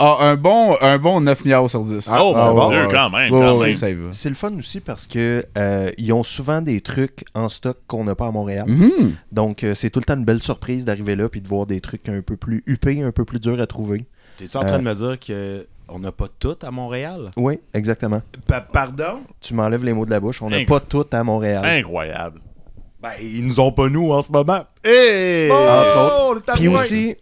[0.00, 2.08] Ah, un bon, un bon 9 milliards sur 10.
[2.08, 2.92] oh, Ah, mon ouais, Dieu, ouais.
[2.92, 3.32] quand même.
[3.32, 3.74] Ouais, quand ouais, même.
[3.74, 4.08] ça y va.
[4.12, 8.04] C'est le fun aussi parce que euh, ils ont souvent des trucs en stock qu'on
[8.04, 8.66] n'a pas à Montréal.
[8.68, 9.14] Mhm.
[9.32, 11.80] Donc euh, c'est tout le temps une belle surprise d'arriver là puis de voir des
[11.80, 14.06] trucs un peu plus huppés, un peu plus durs à trouver.
[14.38, 15.18] T'es-tu en train de me dire
[15.88, 17.30] qu'on n'a pas tout à Montréal?
[17.36, 18.22] Oui, exactement.
[18.72, 19.22] pardon?
[19.40, 20.40] Tu m'enlèves les mots de la bouche.
[20.42, 21.64] On n'a pas tout à Montréal.
[21.64, 22.40] Incroyable.
[23.02, 24.64] Ben, ils nous ont pas nous en ce moment.
[24.84, 25.50] Hey!
[25.50, 26.42] Entre autres.
[26.48, 27.16] Oh, Puis aussi,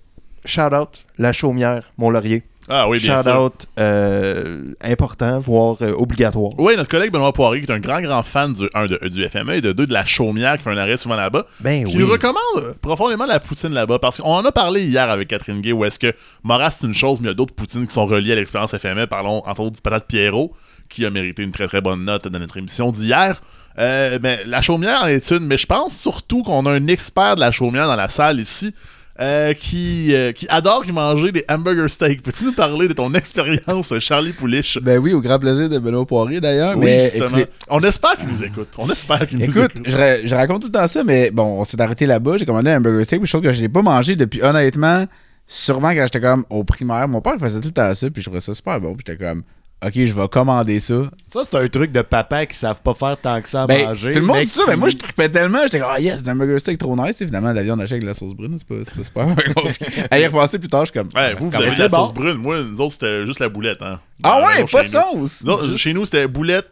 [0.45, 2.43] shout out, la chaumière, Mont-Laurier.
[2.69, 3.41] Ah oui, bien shout sûr.
[3.43, 6.53] out euh, important, voire euh, obligatoire.
[6.59, 9.29] Oui, notre collègue Benoît Poirier, qui est un grand, grand fan du, un, de, du
[9.29, 11.97] FME et de deux de la Chaumière, qui fait un arrêt souvent là-bas, Ben qui
[11.97, 12.03] oui.
[12.03, 13.99] nous recommande profondément la poutine là-bas.
[14.01, 16.95] Parce qu'on en a parlé hier avec Catherine Gay, où est-ce que Moras, c'est une
[16.95, 19.07] chose, mais il y a d'autres poutines qui sont reliées à l'expérience FME.
[19.07, 20.53] Parlons entre autres du patate Pierrot,
[20.89, 23.41] qui a mérité une très très bonne note dans notre émission d'hier.
[23.79, 27.35] Euh, mais la chaumière en est une, mais je pense surtout qu'on a un expert
[27.37, 28.75] de la chaumière dans la salle ici.
[29.21, 32.23] Euh, qui, euh, qui adore manger des hamburger steaks.
[32.23, 34.79] Peux-tu nous parler de ton expérience, Charlie Pouliche?
[34.83, 36.77] Ben oui, au grand plaisir de Benoît Poirier d'ailleurs.
[36.77, 38.69] Oui, mais écoutez, On espère qu'il nous écoute.
[38.79, 39.87] On espère qu'il nous Écoute, écoute.
[39.87, 42.47] je, ra- je raconte tout le temps ça, mais bon, on s'est arrêté là-bas, j'ai
[42.47, 45.07] commandé un burger steak, puis chose que je n'ai pas mangé depuis, honnêtement,
[45.47, 47.09] sûrement quand j'étais comme au primaire.
[47.09, 49.25] Mon père faisait tout le temps ça, puis je trouvais ça super bon, puis j'étais
[49.25, 49.43] comme,
[49.85, 51.03] ok, je vais commander ça.
[51.27, 53.87] Ça, c'est un truc de papa qui savent pas faire tant que ça à Ben,
[53.89, 54.13] manger.
[54.13, 56.31] tout le monde dit ça, mais moi je trippais tellement, j'étais comme, ah yes, c'est
[56.31, 57.21] un burger steak trop nice.
[57.21, 60.07] Évidemment, la viande hachée avec de la sauce brune, c'est pas, c'est pas super.
[60.11, 61.97] à y plus tard, je suis comme, Ouais, vous, vous avez la bon.
[62.07, 62.35] sauce brune.
[62.39, 63.83] Moi, nous autres, c'était juste la boulette.
[63.83, 64.01] Hein.
[64.23, 65.43] Ah ouais, pas de sauce.
[65.45, 66.69] Nous autres, Juste- Chez nous, c'était boulette,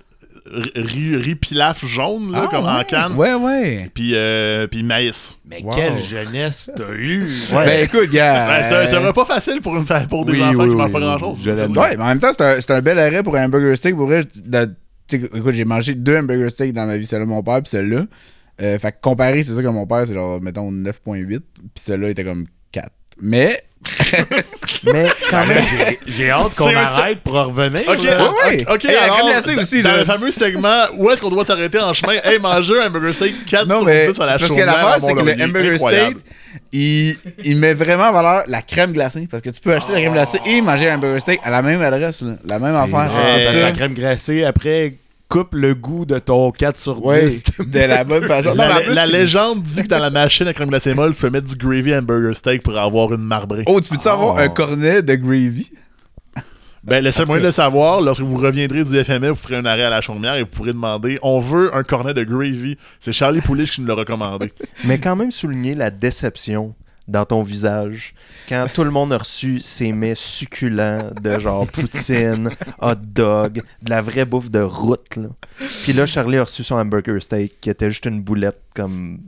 [0.76, 3.12] riz, riz pilaf jaune, là, Ah, comme en canne.
[3.16, 3.90] Ouais, ouais.
[3.94, 5.38] Puis, euh, puis maïs.
[5.48, 5.72] Mais Wow.
[5.74, 7.26] quelle jeunesse t'as eu!
[7.52, 8.46] Ben écoute, gars.
[8.46, 10.74] Ben, c'est- euh, ça serait pas facile pour, une, pour des oui, enfants oui, qui
[10.76, 11.46] mangent oui, pas grand-chose.
[11.48, 13.94] Ouais, mais en même temps, c'est un, c'est un bel arrêt pour un hamburger steak.
[13.96, 14.74] Pour vrai, de-
[15.12, 18.04] écoute, j'ai mangé deux hamburger steaks dans ma vie, celle-là de mon père, puis celle-là.
[18.62, 22.10] Euh, fait que comparé, c'est ça que mon père, c'est genre, mettons, 9.8, puis celle-là
[22.10, 22.88] était comme 4.
[23.20, 23.64] Mais,
[24.84, 27.82] Mais quand même, J'ai- J'ai hâte qu'on C'est- arrête pour en revenir.
[27.88, 28.22] Ok, là.
[28.22, 28.66] Ouais, ouais.
[28.68, 29.96] ok, Hey, la alors, crème glacée aussi, dans là.
[29.98, 32.14] le fameux segment, où est-ce qu'on doit s'arrêter en chemin?
[32.22, 34.46] Hey, manger un hamburger steak 4 non, sur mais 10 à la c'est parce que
[34.48, 35.44] chaumière l'affaire, c'est que le Mont-Laurier.
[35.44, 36.10] hamburger Incroyable.
[36.20, 36.26] steak,
[36.72, 39.26] il, il met vraiment en valeur la crème glacée.
[39.30, 41.62] Parce que tu peux acheter la crème glacée et manger un hamburger steak à la
[41.62, 42.32] même adresse, là.
[42.46, 43.10] La même affaire.
[43.38, 43.62] C'est ça.
[43.62, 44.94] la crème glacée, après,
[45.34, 47.02] coupe le goût de ton 4 sur 10.
[47.02, 47.28] Ouais,
[47.66, 48.50] de la bonne façon.
[48.50, 51.12] Non, La, plus, la tu- légende dit que dans la machine à crème glacée molle,
[51.12, 53.64] tu peux mettre du gravy hamburger steak pour avoir une marbrée.
[53.66, 55.70] Oh, tu peux-tu avoir un cornet de gravy?
[56.84, 59.64] Ben, le seul moyen de le savoir, lorsque vous reviendrez du FME, vous ferez un
[59.64, 62.76] arrêt à la chaumière et vous pourrez demander on veut un cornet de gravy.
[63.00, 64.52] C'est Charlie Poulich qui nous l'a recommandé.
[64.84, 66.74] mais quand même souligner la déception
[67.06, 68.14] dans ton visage
[68.48, 73.90] quand tout le monde a reçu ces mets succulents de genre poutine, hot dog, de
[73.90, 75.16] la vraie bouffe de route.
[75.16, 75.28] Là.
[75.84, 79.18] Puis là, Charlie a reçu son hamburger steak qui était juste une boulette comme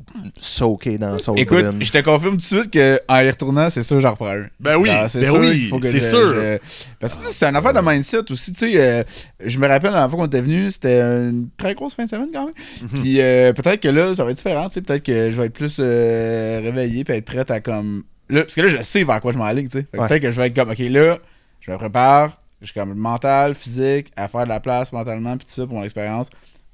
[0.41, 1.83] soakée dans sauce Écoute, brune.
[1.85, 4.47] je te confirme tout de suite qu'en y retournant, c'est sûr, j'en reprends un.
[4.59, 6.35] Ben oui, Genre, ben sûr oui, c'est je- sûr.
[6.35, 6.59] je-
[6.99, 8.53] Parce que c'est une affaire de mindset aussi.
[8.53, 9.03] Tu sais, euh,
[9.45, 12.11] je me rappelle la dernière fois qu'on était venu, c'était une très grosse fin de
[12.11, 12.55] semaine quand même.
[12.83, 13.01] Mhm.
[13.03, 14.69] Puis euh, peut-être que là, ça va être différent.
[14.69, 18.05] tu sais, Peut-être que je vais être plus euh, réveillé puis être prête à comme.
[18.29, 19.69] Là, parce que là, je sais vers quoi je m'enligne.
[19.69, 19.87] tu sais.
[19.91, 20.09] Fait que Ouais.
[20.09, 21.19] Peut-être que je vais être comme, ok, là,
[21.61, 22.41] je me prépare.
[22.61, 25.77] Je suis comme mental, physique, à faire de la place mentalement, puis tout ça pour
[25.77, 26.31] mon expérience.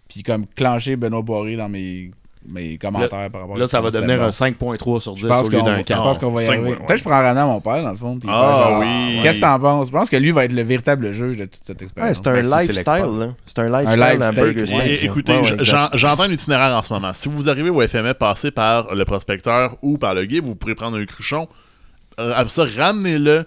[0.08, 2.12] Puis comme clencher Benoît Boiré dans mes,
[2.48, 5.50] mes commentaires par rapport Là, ça va devenir un 5.3 sur 10 Je pense au
[5.50, 6.02] lieu qu'on d'un je 4.
[6.02, 6.74] pense qu'on va y arriver.
[6.74, 8.18] Peut-être que je prends Renan à mon père, dans le fond.
[8.28, 9.20] Ah, oui.
[9.22, 9.86] Qu'est-ce que t'en penses?
[9.88, 12.16] Je pense que lui va être le véritable juge de toute cette Ouais, expérience.
[12.16, 13.18] c'est un Ben, lifestyle.
[13.18, 13.26] là.
[13.46, 15.06] C'est un lifestyle live hamburger steak, là.
[15.06, 15.40] écoutez,
[15.92, 17.12] j'entends un itinéraire en ce moment.
[17.14, 20.74] Si vous arrivez au FME, passez par le prospecteur ou par le guide, vous pourrez
[20.74, 21.48] prendre un cruchon.
[22.20, 23.44] Euh, après ça, ramenez-le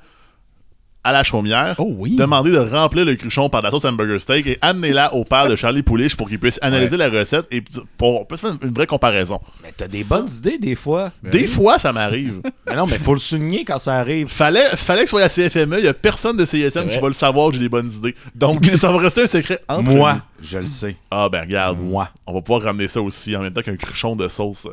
[1.06, 1.76] à la chaumière.
[1.78, 2.16] Oh oui.
[2.16, 5.48] Demandez de remplir le cruchon par de la sauce hamburger steak et amenez-la au père
[5.48, 7.64] de Charlie Poulich pour qu'il puisse analyser la recette et
[7.96, 9.40] pour puisse faire une, vraie comparaison.
[9.62, 11.12] Mais t'as des bonnes idées des fois.
[11.22, 12.42] Des fois, ça m'arrive.
[12.68, 14.28] Mais non, mais faut le souligner quand ça arrive.
[14.28, 15.78] fallait, fallait que ce soit à CFME.
[15.78, 18.16] Il n'y a personne de CSM qui va le savoir que j'ai des bonnes idées.
[18.34, 20.20] Donc, ça va rester un secret entre Moi, nous.
[20.42, 20.96] je le sais.
[21.12, 22.10] Ah ben regarde, Moi.
[22.26, 24.68] on va pouvoir ramener ça aussi en même temps qu'un cruchon de sauce.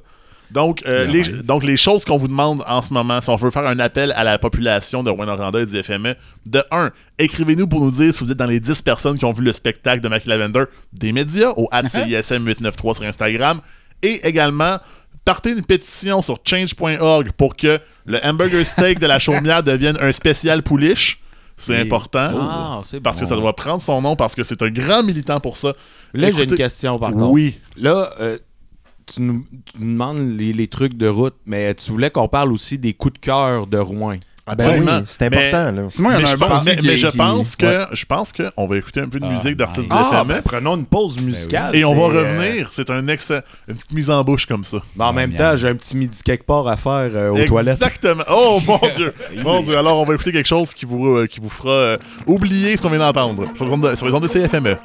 [0.53, 3.51] Donc, euh, les, donc les choses qu'on vous demande en ce moment, si on veut
[3.51, 6.15] faire un appel à la population de Rwanda et du FME,
[6.47, 9.33] de 1, écrivez-nous pour nous dire si vous êtes dans les 10 personnes qui ont
[9.33, 13.61] vu le spectacle de Mac Lavender des médias au CISM893 sur Instagram
[14.03, 14.79] et également
[15.25, 20.13] partez une pétition sur change.org pour que le hamburger steak de la chaumière devienne un
[20.13, 21.19] spécial pouliche.
[21.57, 22.31] C'est important.
[22.35, 25.39] Ah, c'est Parce que ça doit prendre son nom parce que c'est un grand militant
[25.39, 25.75] pour ça.
[26.13, 27.31] Là, j'ai une question par contre.
[27.31, 27.61] Oui.
[27.77, 28.39] Là, euh,
[29.07, 32.53] tu, nous, tu nous demandes les, les trucs de route, mais tu voulais qu'on parle
[32.53, 34.17] aussi des coups de cœur de Rouen.
[34.45, 34.97] Ben Absolument.
[34.99, 35.71] oui, c'est Mais- important.
[35.83, 35.89] Là.
[35.89, 37.07] Simon, il y en mais a je un bon pense, aussi mais, qui- mais je
[37.07, 37.85] qui- pense que Ouais.
[37.93, 40.43] je pense que on va écouter un peu de Ah, musique d'artistes Ah, FME ben,
[40.45, 41.77] prenons une pause musicale.
[41.77, 42.69] et on va euh, revenir.
[42.73, 43.31] C'est un ex
[43.69, 44.79] une petite mise en bouche comme ça.
[44.97, 45.39] mais en même miam.
[45.39, 47.77] temps, j'ai un petit midi quelque part à faire euh, aux toilettes.
[47.81, 48.25] Exactement.
[48.29, 49.15] Oh mon dieu.
[49.45, 49.79] Mon dieu.
[49.79, 52.83] Alors on va écouter quelque chose qui vous euh, qui vous fera euh, oublier ce
[52.83, 54.77] qu'on vient d'entendre sur, les ondes de- sur les ondes de CFME.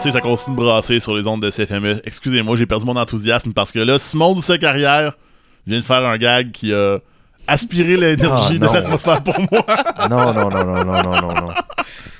[0.00, 2.00] Brasser, ça continue de brasser sur les ondes de CFME.
[2.04, 5.12] Excusez-moi, j'ai perdu mon enthousiasme parce que là, Simon de sa carrière
[5.66, 6.98] vient de faire un gag qui a
[7.46, 9.64] aspiré l'énergie Ah, de l'atmosphère pour moi.
[10.08, 11.48] Non, non, non, non, non, non, non, non.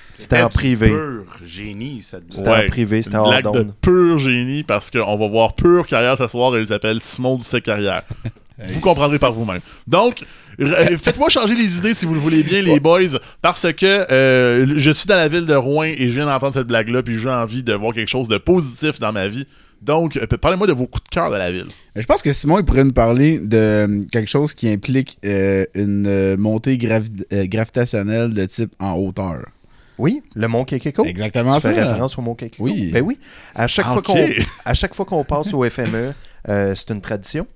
[0.09, 0.89] C'était en privé.
[0.91, 2.64] pur génie, cette C'était Ouais.
[2.64, 3.74] en privé, c'était blague de d'onde.
[3.81, 7.59] pur génie parce qu'on va voir pure carrière ce soir et il s'appelle Simon de
[7.61, 8.03] carrière.
[8.68, 9.61] Vous comprendrez par vous-même.
[9.86, 10.22] Donc,
[10.58, 13.00] r- faites-moi changer les idées si vous le voulez bien, les boys,
[13.42, 16.66] parce que euh, je suis dans la ville de Rouen et je viens d'entendre cette
[16.66, 19.46] blague-là, puis j'ai envie de voir quelque chose de positif dans ma vie.
[19.82, 21.64] Donc, euh, parlez-moi de vos coups de cœur de la ville.
[21.96, 25.64] Je pense que Simon il pourrait nous parler de euh, quelque chose qui implique euh,
[25.74, 29.38] une euh, montée gravi- euh, gravitationnelle de type en hauteur.
[29.96, 31.04] Oui, le Mont Kekeko.
[31.04, 31.72] Exactement Tu ça.
[31.74, 32.62] fais référence au Mont Kekeko.
[32.64, 32.90] Oui.
[32.92, 33.18] Ben oui.
[33.54, 34.06] À chaque, Ah, fois ok.
[34.06, 34.28] qu'on,
[34.66, 36.12] à chaque fois qu'on passe au FME,
[36.48, 37.46] euh, c'est une tradition.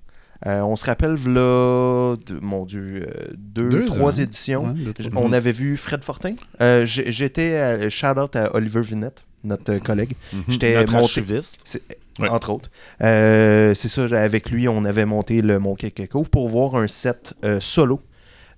[0.47, 4.23] Euh, on se rappelle, là, mon Dieu, euh, deux, Deux trois ans.
[4.23, 4.65] éditions.
[4.67, 5.23] Ouais, deux, trois.
[5.23, 6.35] On avait vu Fred Fortin.
[6.61, 10.13] Euh, j'étais shout-out à Oliver Vinette, notre collègue.
[10.49, 11.61] J'étais Notre monté, archiviste.
[11.65, 11.83] c'est-
[12.21, 12.29] Ouais.
[12.29, 12.71] entre autres.
[13.03, 17.35] Euh, c'est ça, avec lui, on avait monté le Mont Kekeko pour voir un set
[17.45, 18.01] euh, solo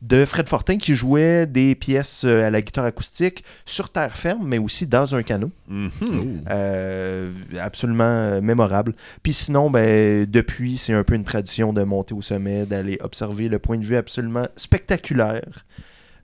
[0.03, 4.47] de Fred Fortin qui jouait des pièces euh, à la guitare acoustique sur terre ferme,
[4.47, 5.51] mais aussi dans un canot.
[5.69, 5.91] Mhm.
[6.51, 8.95] Euh, absolument euh, mémorable.
[9.23, 13.49] Puis sinon, ben, depuis, c'est un peu une tradition de monter au sommet, d'aller observer
[13.49, 15.65] le point de vue absolument spectaculaire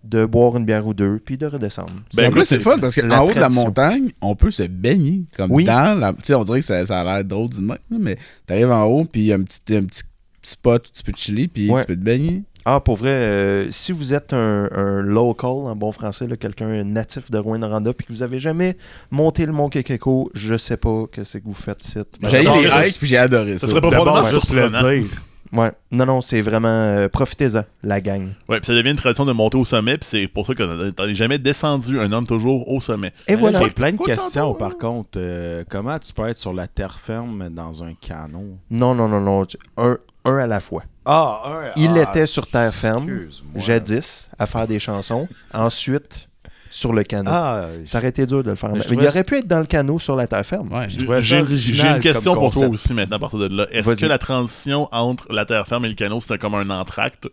[0.05, 1.93] de boire une bière ou deux, puis de redescendre.
[2.15, 4.51] Ben, en écoute, plus, c'est le fun parce qu'en haut de la montagne, on peut
[4.51, 5.23] se baigner.
[5.37, 5.65] Comme Oui.
[5.65, 6.13] dans la.
[6.13, 8.85] Tu sais, on dirait que ça, ça a l'air drôle du même, mais t'arrives en
[8.85, 10.03] haut, puis il y a un petit, un petit
[10.43, 11.83] spot où tu peux te chiller, puis Ouais.
[11.83, 12.43] tu peux te baigner.
[12.65, 17.31] Ah, pour vrai, euh, si vous êtes un, un local, en bon français, quelqu'un natif
[17.31, 18.77] de Rouen-Noranda, puis que vous avez jamais
[19.11, 21.99] monté le Mont Kekeko, je sais pas que c'est que vous faites ici.
[22.21, 23.67] Ben, J'ai eu ça, hikes, puis j'ai adoré ça.
[23.67, 24.91] Ça serait probablement juste le surprenant.
[24.91, 25.07] dire.
[25.53, 25.71] Ouais.
[25.91, 26.69] Non, non, c'est vraiment...
[26.69, 28.29] euh, Profitez-en, la gang.
[28.49, 30.91] Ouais, puis ça devient une tradition de monter au sommet, puis c'est pour ça que
[30.91, 33.13] t'en es jamais descendu, un homme toujours au sommet.
[33.29, 33.59] Et voilà.
[33.59, 35.11] J'ai plein de Quoi, questions, tantôt, par contre.
[35.17, 38.57] Euh, comment tu peux être sur la terre ferme dans un canot?
[38.71, 39.45] Non, non, non, non.
[39.77, 40.85] Un, un à la fois.
[41.05, 43.11] Ah, Il ah, était sur terre ferme,
[43.57, 45.29] jadis, à faire des chansons.
[45.53, 46.29] Ensuite,
[46.73, 47.31] sur le canot.
[47.31, 48.73] Ah, Ça aurait été dur de le faire.
[48.73, 50.73] Mais il aurait pu être dans le canot sur la terre ferme.
[50.73, 50.87] Ouais.
[51.21, 53.67] J'ai une question pour toi aussi maintenant à partir de là.
[53.71, 57.29] Est-ce que la transition entre la terre ferme et le canot, c'était comme un entracte?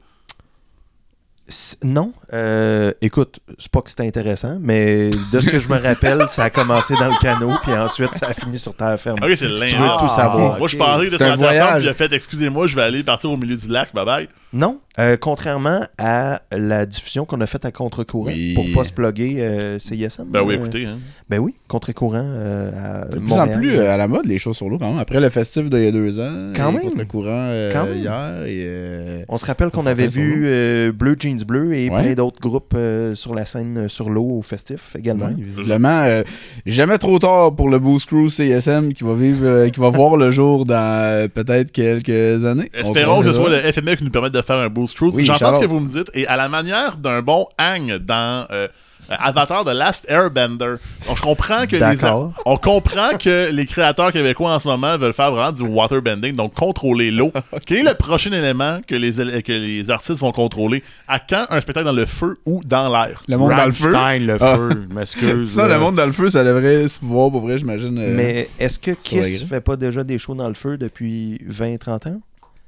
[1.84, 2.14] Non.
[2.34, 6.44] Euh, écoute, c'est pas que c'était intéressant, mais de ce que je me rappelle, ça
[6.44, 9.18] a commencé dans le canot, puis ensuite ça a fini sur terre ferme.
[9.22, 9.74] Ok, c'est tu l'inverse.
[9.74, 10.58] veux tout savoir.
[10.60, 11.76] Moi, je parlais de C'est sur la terre ferme, voyage.
[11.78, 14.30] puis j'ai fait, excusez-moi, je vais aller partir au milieu du lac, bye bye.
[14.52, 18.56] Non, euh, contrairement à la diffusion qu'on a faite à contre-courant Oui.
[18.56, 20.24] pour pas se plugger euh, CISM.
[20.28, 20.86] Ben oui, euh, écoutez.
[20.88, 20.98] Hein.
[21.30, 22.72] Ben oui, contre-courant euh,
[23.04, 23.50] à De plus Montréal.
[23.50, 24.98] en plus euh, à la mode, les choses sur l'eau, quand même.
[24.98, 26.82] Après le festif d'il y a deux ans, Quand même.
[26.82, 27.98] contre-courant euh, Quand même.
[28.00, 28.64] hier, et...
[28.66, 32.02] euh, On se rappelle qu'on avait vu euh, Bleu Jeans Bleu et Ouais.
[32.02, 35.26] plein d'autres groupes euh, sur la scène sur l'eau au festif également.
[35.28, 36.24] Ouais, visiblement, euh,
[36.66, 40.18] jamais trop tard pour le Boost Crew CSM qui va vivre, euh, qui va voir
[40.18, 42.72] le jour dans euh, peut-être quelques années.
[42.76, 45.14] On Espérons que ce soit le FME qui nous permette de faire un boost truth.
[45.16, 48.46] Oui, J'entends ce que vous me dites, et à la manière d'un bon hang dans
[48.52, 48.68] euh,
[49.12, 50.76] Avatar de Last Airbender.
[51.08, 52.06] Donc, je comprends que les,
[52.46, 56.54] on comprend que les créateurs québécois en ce moment veulent faire vraiment du waterbending, donc
[56.54, 57.32] contrôler l'eau.
[57.66, 60.84] Quel est le prochain élément que les, que les artistes vont contrôler?
[61.08, 63.24] À quand un spectacle dans le feu ou dans l'air?
[63.28, 63.90] Le monde dans le feu?
[63.92, 64.56] Le Ah.
[64.56, 65.54] feu, m'excuse.
[65.56, 67.98] Ça, le monde dans le feu, ça devrait se pouvoir pour vrai, j'imagine.
[67.98, 72.10] euh, Mais est-ce que Kiss fait pas déjà des shows dans le feu depuis 20-30
[72.10, 72.22] ans?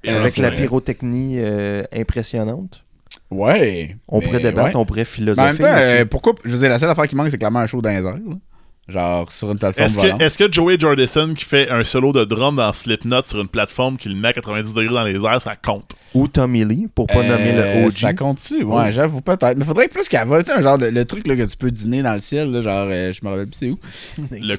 [0.08, 2.84] Avec la pyrotechnie euh, impressionnante?
[3.30, 3.96] Ouais.
[4.08, 4.82] On pourrait débattre, ouais.
[4.82, 5.64] on pourrait philosopher.
[5.64, 6.34] euh, pourquoi.
[6.44, 8.04] Je veux dire, la seule affaire qui manque, c'est clairement un show dans les airs.
[8.04, 8.20] là.
[8.92, 9.88] Genre sur une plateforme
[10.20, 13.98] Est-ce que, Joey Jordison qui fait un solo de drum dans Slipknot sur une plateforme
[13.98, 15.92] qui le met à 90 degrés dans les airs, ça compte?
[16.14, 17.92] Ou Tommy Lee, pour pas nommer le Euh, OG.
[17.94, 18.64] Ça compte-tu?
[18.64, 19.58] Ouais, j'avoue peut-être.
[19.58, 20.44] Mais faudrait plus qu'elle vole.
[20.44, 22.52] Tu sais, un genre de le truc là, que tu peux dîner dans le ciel,
[22.52, 23.80] là, genre, euh, je me rappelle plus c'est où.
[24.32, 24.58] Le, le-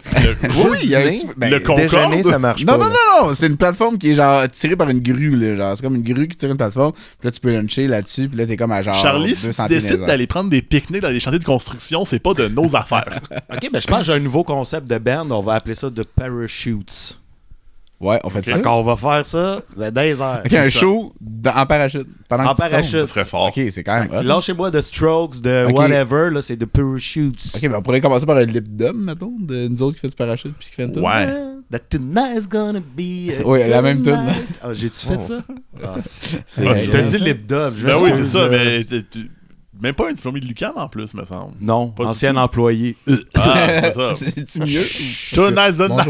[0.71, 1.81] Oui, il y a un ben, le Concorde?
[1.83, 2.79] Déjeuner, ça marche Non, pas.
[2.79, 5.57] non, non, non, c'est une plateforme qui est genre tirée par une grue, là.
[5.57, 8.29] Genre, c'est comme une grue qui tire une plateforme, puis là, tu peux luncher là-dessus,
[8.29, 8.95] puis là, t'es comme à genre.
[8.95, 12.19] Charlie, si 200 tu décides d'aller prendre des pique-niques dans des chantiers de construction, c'est
[12.19, 13.05] pas de nos affaires.
[13.53, 15.31] Ok, ben je pense que j'ai un nouveau concept de band.
[15.31, 17.19] On va appeler ça de parachutes.
[18.01, 18.57] Ouais, on fait ça.
[18.57, 20.43] Fait qu'on va faire ça dans les airs.
[20.45, 20.71] Ok, un Ça.
[20.71, 22.09] show dans- en parachute.
[22.29, 22.99] Pendant En que parachute.
[22.99, 23.47] Ça serait fort.
[23.57, 24.25] Ok, c'est quand même.
[24.27, 27.53] Lâchez-moi de Strokes, de whatever, là, c'est de parachutes.
[27.55, 30.09] Ok, ben on pourrait commencer par un lip dub, mettons, de nous autres qui fait
[30.09, 31.05] du parachute puis qui fait une tour.
[31.05, 31.29] Ouais.
[31.71, 33.31] That tonight's gonna be.
[33.41, 34.19] a Ouais, la même tune.
[34.63, 35.39] Ah, J'ai-tu fait ça?
[35.83, 37.75] Ah, c'est- C'est Ah, tu t'as dit lip dub.
[37.77, 38.85] je Ben oui, c'est ça, mais
[39.83, 41.55] même pas un diplômé de l'UQAM en plus, me semble.
[41.61, 42.97] Non, Pas ancien employé.
[43.35, 44.15] Ah, c'est ça.
[44.17, 44.67] C'est-tu mieux?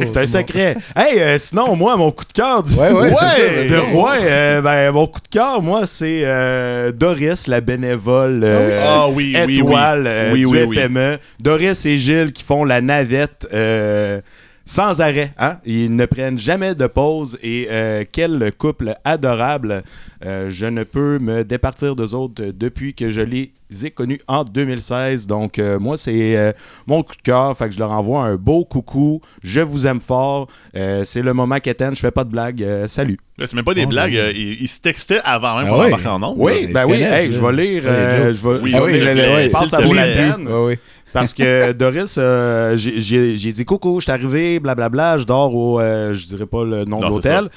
[0.07, 0.77] C'est un secret.
[0.95, 2.75] Hey, euh, sinon, moi, mon coup de cœur du.
[2.75, 3.81] Ouais, ouais, c'est de ça.
[3.81, 9.09] roi, euh, ben, mon coup de cœur, moi, c'est euh, Doris, la bénévole euh, Ah
[9.09, 9.59] oui, oui, oui.
[9.59, 10.77] étoile euh, Oui, du oui, oui.
[10.79, 11.19] FME.
[11.41, 14.21] Doris et Gilles qui font la navette euh,
[14.65, 15.33] sans arrêt.
[15.39, 15.59] Hein?
[15.65, 19.83] Ils ne prennent jamais de pause et euh, quel couple adorable.
[20.25, 23.53] Euh, je ne peux me départir d'eux autres depuis que je les
[23.85, 25.27] ai connus en 2016.
[25.27, 26.53] Donc, euh, moi, c'est euh,
[26.87, 27.57] mon coup de cœur.
[27.57, 29.21] Fait que je leur envoie un beau coucou.
[29.43, 30.47] Je vous aime fort.
[30.77, 31.95] Euh, c'est le moment qu'Étienne.
[31.95, 32.63] Je fais pas de blague.
[32.63, 33.19] Euh, salut.
[33.39, 36.07] Ben, C'est même pas des blagues, euh, ils, ils se textaient avant même Ah embarque
[36.07, 36.39] en nombre.
[36.39, 37.83] Oui, ben oui, hey, je vais lire.
[37.87, 40.77] Euh, je vais, Oui, je vais oui, je passe s'il à te
[41.13, 46.15] Parce que Doris, euh, j'ai- dit coucou, je suis arrivé, blablabla, je dors au, euh,
[46.15, 47.49] je dirais pas le nom Non, de l'hôtel.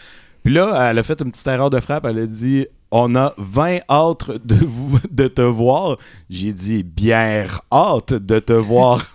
[0.44, 3.34] Puis là, elle a fait une petite erreur de frappe, elle a dit on a
[3.38, 5.98] 20 hâte de, vous, de te voir.
[6.30, 9.06] J'ai dit bien hâte de te voir.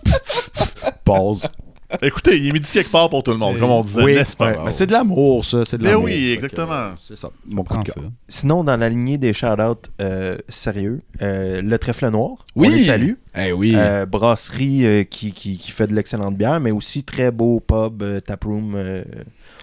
[1.04, 1.48] Pause.
[2.02, 4.36] Écoutez, il est midi quelque part pour tout le monde, comme on disait, Oui, n'est-ce
[4.36, 4.52] pas?
[4.52, 4.58] ouais.
[4.66, 5.64] Mais c'est de l'amour, ça.
[5.64, 6.04] C'est de Ben l'amour.
[6.04, 6.72] oui, Fait que, exactement.
[6.72, 7.30] euh, C'est ça.
[7.46, 8.04] Mon coup de cœur.
[8.28, 12.68] Sinon, dans la lignée des shout-outs euh, sérieux, euh, le trèfle noir, Oui.
[12.68, 13.12] on les salue.
[13.36, 13.74] Eh oui.
[13.76, 18.02] Euh, brasserie euh, qui, qui, qui fait de l'excellente bière, mais aussi très beau pub,
[18.02, 19.02] euh, taproom euh,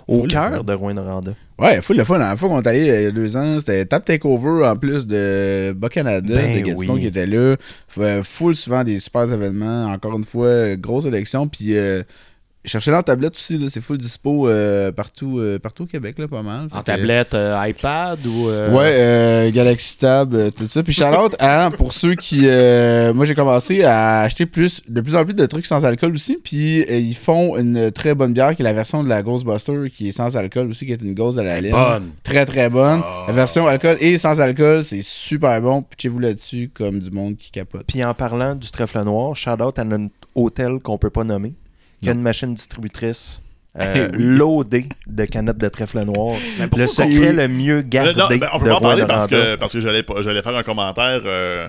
[0.08, 1.34] au cœur de Rouen-Noranda.
[1.60, 2.20] Ouais, full le fun.
[2.20, 5.06] La fois qu'on est allé il y a deux ans, c'était Tap Takeover en plus
[5.08, 7.02] de Bas-Canada, Ben de Gatineau oui.
[7.02, 7.56] qui était là.
[7.98, 9.86] F- Full souvent des super événements.
[9.88, 11.48] Encore une fois, euh, grosse élection.
[11.48, 12.04] Puis euh,
[12.68, 16.28] cherchez en tablette aussi, là, c'est full dispo euh, partout, euh, partout au Québec, là,
[16.28, 16.68] pas mal.
[16.72, 18.50] En que- tablette euh, iPad ou.
[18.50, 20.84] euh, Ouais, euh, Galaxy Tab, tout ça.
[20.84, 22.42] Puis shout-out à, pour ceux qui...
[22.46, 26.12] euh, moi, j'ai commencé à acheter plus, de plus en plus de trucs sans alcool
[26.14, 26.38] aussi.
[26.44, 29.90] Puis euh, ils font une très bonne bière qui est la version de la Ghostbuster
[29.94, 31.72] qui est sans alcool aussi, qui est une Ghost à la laine.
[31.72, 32.10] Bonne.
[32.24, 33.02] Très, très bonne.
[33.28, 35.82] La version alcool et sans alcool, c'est super bon.
[35.82, 37.84] Pitchez-vous là-dessus comme du monde qui capote.
[37.88, 41.54] Puis en parlant du trèfle noir, shout out à notre hôtel qu'on peut pas nommer,
[42.02, 43.42] qui a une machine distributrice
[43.80, 44.24] euh, Eh oui.
[44.38, 46.36] loadée de canettes de trèfle noir.
[46.76, 49.28] Le secret le mieux Euh, gardé non, ben, on peut de pas en parler parce
[49.28, 51.68] que, parce que j'allais, pas- j'allais faire un commentaire euh,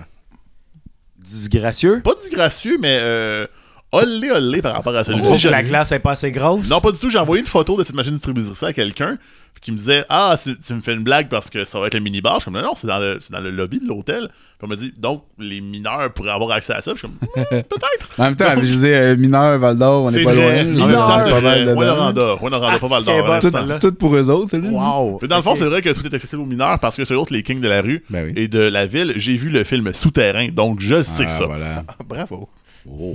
[1.19, 2.01] Disgracieux?
[2.03, 3.47] pas disgracieux, mais euh,
[3.93, 5.47] olé olé par rapport à celui-ci.
[5.47, 6.69] Oh, la glace est pas assez grosse.
[6.71, 7.11] Non, pas du tout.
[7.11, 9.19] J'ai envoyé une photo de cette machine distributrice à quelqu'un
[9.61, 11.95] qui me disait Ah, c'est- tu me fais une blague parce que ça va être
[11.95, 12.35] le minibar.
[12.37, 14.29] Je suis comme Non, c'est dans, le, c'est dans le lobby de l'hôtel.
[14.29, 16.93] Puis on m'a dit Donc, les mineurs pourraient avoir accès à ça.
[16.95, 18.09] Puis je suis comme Peut-être.
[18.19, 20.53] En même temps, je disais, euh, mineur, Val d'Or, on C'est est pas loin.
[20.57, 21.71] C'est pas mal.
[21.75, 22.33] Rwanda.
[22.33, 23.79] Rwanda, pas Val c'est d'Or.
[23.81, 24.69] Tout, pour eux autres, celle-là.
[24.71, 25.19] Wow.
[25.23, 27.15] Mais dans le fond, c'est vrai que tout est accessible aux mineurs parce que c'est
[27.15, 28.33] l'autre les kings de la rue Ben oui.
[28.37, 29.13] et de la ville.
[29.17, 31.47] J'ai vu le film Souterrain, donc je sais Ah, ça.
[31.47, 31.85] voilà.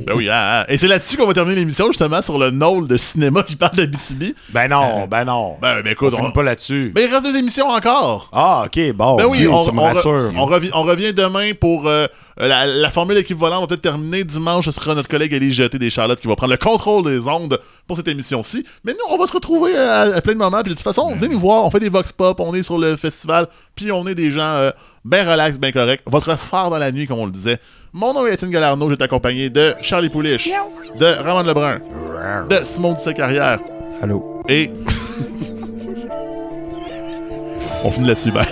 [0.05, 0.65] Ben oui, hein, hein.
[0.67, 3.75] Et c'est là-dessus qu'on va terminer l'émission, justement, sur le Nol de cinéma qui parle
[3.75, 4.35] de BTB.
[4.49, 5.57] Ben non, ben non.
[5.61, 6.17] Ben, ben on écoute, on...
[6.17, 6.91] finit pas là-dessus.
[6.93, 8.29] Ben, il reste deux émissions encore.
[8.31, 9.17] Ah, ok, bon.
[9.17, 12.07] Ben oui, phew, on, ça me on re- on revient, on revient demain pour euh,
[12.37, 14.23] la, la formule équivalente va peut-être terminer.
[14.23, 17.27] Dimanche, ce sera notre collègue Elise Jeté des Charlottes qui va prendre le contrôle des
[17.27, 18.65] ondes pour cette émission-ci.
[18.83, 20.61] Mais nous, on va se retrouver à, à plein de moments.
[20.63, 21.63] Puis de toute façon, venez nous voir.
[21.65, 24.41] On fait des vox pop, on est sur le festival, puis on est des gens
[24.55, 24.71] euh,
[25.05, 26.01] bien relax, bien corrects.
[26.07, 27.59] Votre phare dans la nuit, comme on le disait.
[27.93, 28.89] Mon nom est Étienne Galarno.
[28.89, 30.49] J'étais accompagné de Charlie Pouliche,
[30.99, 31.79] de Ramon Lebrun,
[32.49, 33.59] de Simon Dussé Carrière
[34.01, 34.41] Allô.
[34.49, 34.71] et.
[37.83, 38.45] on finit là-dessus, bye.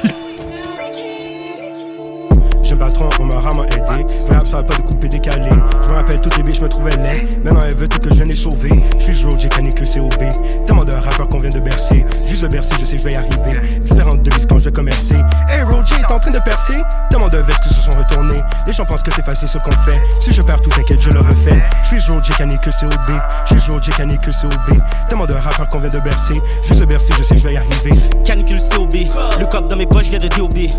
[3.19, 4.05] On m'a rarement aidé.
[4.31, 5.49] Rap, ça pas de couper décalé.
[5.83, 7.37] Je me rappelle toutes les billes, je me trouvais laid.
[7.43, 8.71] Maintenant, elle veut tout que je n'ai sauvé.
[8.97, 10.65] Je suis Road, j'ai que COB.
[10.65, 12.03] Tellement de rappeurs qu'on vient de bercer.
[12.25, 13.79] Juste de bercer, je sais, je vais y arriver.
[13.81, 15.13] Différentes devises quand je vais commercer.
[15.47, 16.81] Hey, J est en train de percer.
[17.11, 18.41] Tellement de vestes qui se sont retournées.
[18.65, 20.01] Les gens pensent que c'est facile ce qu'on fait.
[20.19, 21.61] Si je perds tout, t'inquiète, je le refais.
[21.83, 23.19] Je suis Road, j'ai que COB.
[23.45, 24.77] Je suis Road, j'ai que COB.
[25.07, 26.41] Tellement de rappeurs qu'on vient de bercer.
[26.67, 27.93] Juste de bercer, je sais, je vais y arriver.
[28.25, 28.95] Canicule COB,
[29.39, 30.71] le cop dans mes poches vient de DOB.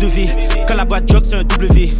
[0.00, 1.90] C2V, quand la boîte job c'est un W.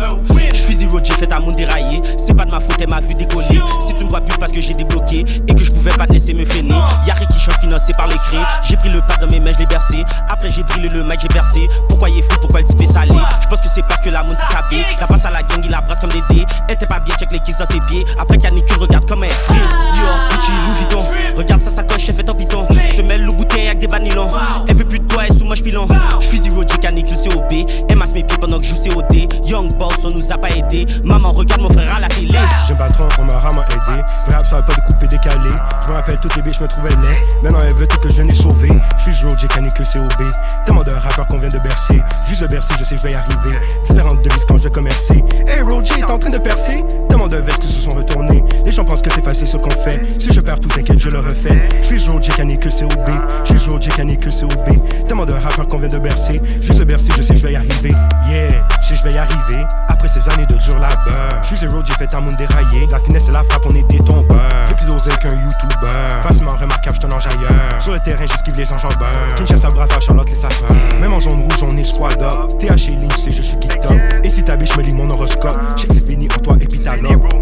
[0.53, 2.01] Je suis zero, j'ai fait un monde déraillé.
[2.17, 3.61] C'est pas de ma faute, elle m'a vu décoller.
[3.87, 6.13] Si tu me vois plus parce que j'ai débloqué et que je pouvais pas te
[6.13, 6.75] laisser me freiner.
[7.07, 8.39] Y'a rien qui change financé par les crés.
[8.63, 10.03] J'ai pris le pas dans mes mains, je l'ai bercé.
[10.29, 11.69] Après j'ai drillé le mic, j'ai bercé.
[11.89, 13.13] Pourquoi il est fou, pourquoi le type est salé?
[13.43, 14.83] Je pense que c'est parce que la monde sabé.
[14.99, 16.47] La passe à la gang, il la brasse comme des dés.
[16.69, 18.05] Elle était pas bien, check les kicks dans ses pieds.
[18.19, 19.57] Après canicule, regarde comme elle frit.
[19.93, 21.03] Dior, Gucci, Louis Vuitton.
[21.37, 22.67] Regarde sa sacoche, elle fait en piton.
[22.97, 24.29] Se mêle le bouteille avec des banilons.
[24.69, 25.87] Elle veut plus de toi, elle sous moi pilon.
[26.21, 27.67] Je suis zero, j'ai canicule COB.
[27.89, 29.47] Elle masse mes pieds pendant que je joue COD.
[29.47, 30.87] Young boss, on nous a pas aidé.
[31.05, 32.39] Maman, regarde mon frère à la télé.
[32.67, 34.01] J'aime pas trop, on m'a rarement aidé.
[34.29, 35.51] Rap, ça va pas de couper décalé.
[35.83, 37.19] Je me rappelle toutes les billes, je me trouvais laid.
[37.43, 38.69] Maintenant, elle veut tout que je n'ai sauvé.
[38.99, 40.29] Je suis Road, j'ai canné que COB.
[40.65, 42.03] Tellement de rappeurs qu'on vient de bercer.
[42.29, 43.57] Juste de bercer, je sais, je vais y arriver.
[43.89, 45.25] Différentes devises quand je vais commercer.
[45.47, 46.85] Hey, J est en train de percer.
[47.09, 48.45] Tellement de vestes qui se sont retournées.
[48.65, 50.21] Les gens pensent que c'est facile ce qu'on fait.
[50.21, 51.69] Si je perds tout, t'inquiète, je le refais.
[51.83, 53.09] Je suis Road, j'ai canné que COB.
[53.45, 55.07] Je suis Road, j'ai que COB.
[55.07, 56.41] Tellement de rappeurs qu'on vient de bercer.
[56.61, 57.80] Juste de bercer, je sais, je vais y arriver.
[57.83, 58.51] Yeah,
[58.83, 59.65] je sais, je vais y arriver.
[60.01, 61.43] Après ces années de dur labeur.
[61.43, 62.89] Je suis zéro, j'ai fait un monde déraillé.
[62.91, 64.49] La finesse et la frappe, on est des tombeurs.
[64.65, 66.23] Flip plus d'oser qu'un youtubeur.
[66.23, 67.83] Facilement remarquable, je te ailleurs.
[67.83, 69.35] Sur le terrain, j'esquive les enjambeurs.
[69.37, 70.71] Kinshasa, Brazza, Charlotte, les sapeurs.
[71.03, 72.49] Même en zone rouge, on est squad up.
[72.59, 74.25] TH et c'est je suis geeked up.
[74.25, 75.53] Et si t'habilles, je me lis mon horoscope.
[75.77, 76.93] Je que c'est fini en toi et puis ta.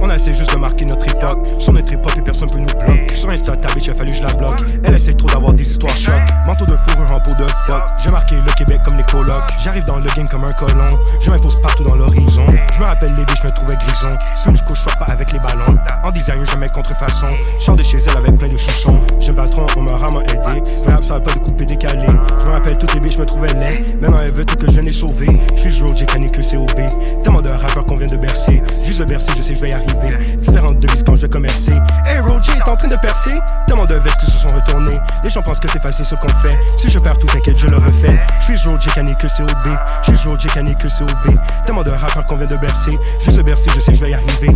[0.03, 1.47] On essaie juste de marquer notre époque.
[1.61, 3.07] Sur notre époque, et personne peut nous bloquer.
[3.15, 4.65] Sur Insta, ta bitch, il a fallu je la bloque.
[4.83, 6.19] Elle essaie trop d'avoir des histoires choc.
[6.45, 7.87] Manteau de fourrure en peau de phoque.
[8.03, 9.45] J'ai marqué le Québec comme les colocs.
[9.63, 10.87] J'arrive dans le game comme un colon.
[11.21, 12.48] Je m'impose partout dans l'horizon.
[12.73, 14.09] Je me rappelle les billes, je me trouvais grison.
[14.45, 15.75] Fume du coup, je pas avec les ballons.
[16.05, 17.27] En design, jamais contrefaçon.
[17.59, 19.01] Sors de chez elle avec plein de sous-sons.
[19.21, 20.63] J'aime pas trop, on m'a rarement aidé.
[20.87, 22.07] Rap, ça pas de couper décalé.
[22.07, 23.97] Je me rappelle toutes les billes, je me trouvais laid.
[24.01, 25.29] Maintenant, elle veut tout que je n'ai sauvé.
[25.57, 27.23] Je suis Road, j'ai canné que COB.
[27.23, 28.63] Tellement de rappeurs qu'on vient de bercer.
[28.85, 30.37] Juste de bercer, je sais, je vais y arriver.
[30.37, 31.73] Différentes devises quand je vais commercer.
[32.07, 33.37] Hey, J est en train de percer?
[33.67, 34.97] Tellement de vestes qui se sont retournées.
[35.25, 36.57] Les gens pensent que c'est facile ce qu'on fait.
[36.77, 38.19] Si je perds tout, t'inquiète, je le refais.
[38.41, 39.77] Je suis Road, j'ai canné que COB.
[40.07, 41.35] Je suis Road, j'ai canné que COB.
[41.67, 42.99] Tellement de rappeurs qu'on vient de bercer.
[43.21, 43.43] Juste
[43.75, 44.51] je sais, je vais y arriver.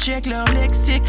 [0.00, 0.99] check leur lexique.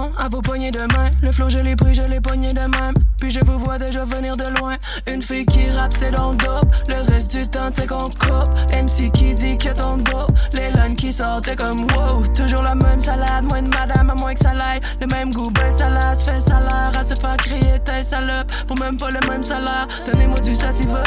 [0.00, 1.10] nom à vos poignées de main.
[1.22, 2.94] Le flow, je l'ai pris, je l'ai poigné de même.
[3.18, 4.76] Puis je vous vois déjà venir de loin.
[5.06, 6.74] Une fille qui rappe, c'est donc dope.
[6.88, 8.50] Le reste du temps, c'est qu'on coupe.
[8.72, 10.32] MC qui dit que ton dope.
[10.52, 12.26] Les lines qui sortaient comme wow.
[12.34, 14.80] Toujours la même salade, moins de madame, à moins que ça l'aille.
[15.00, 15.88] Le même goût, ben ça
[16.32, 16.90] fait salaire.
[16.98, 18.50] À se faire crier, t'es salope.
[18.66, 19.86] Pour même pas le même salaire.
[20.06, 21.02] Donnez-moi du sativa.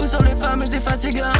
[0.00, 1.32] Où sont les femmes, c'est fatigant.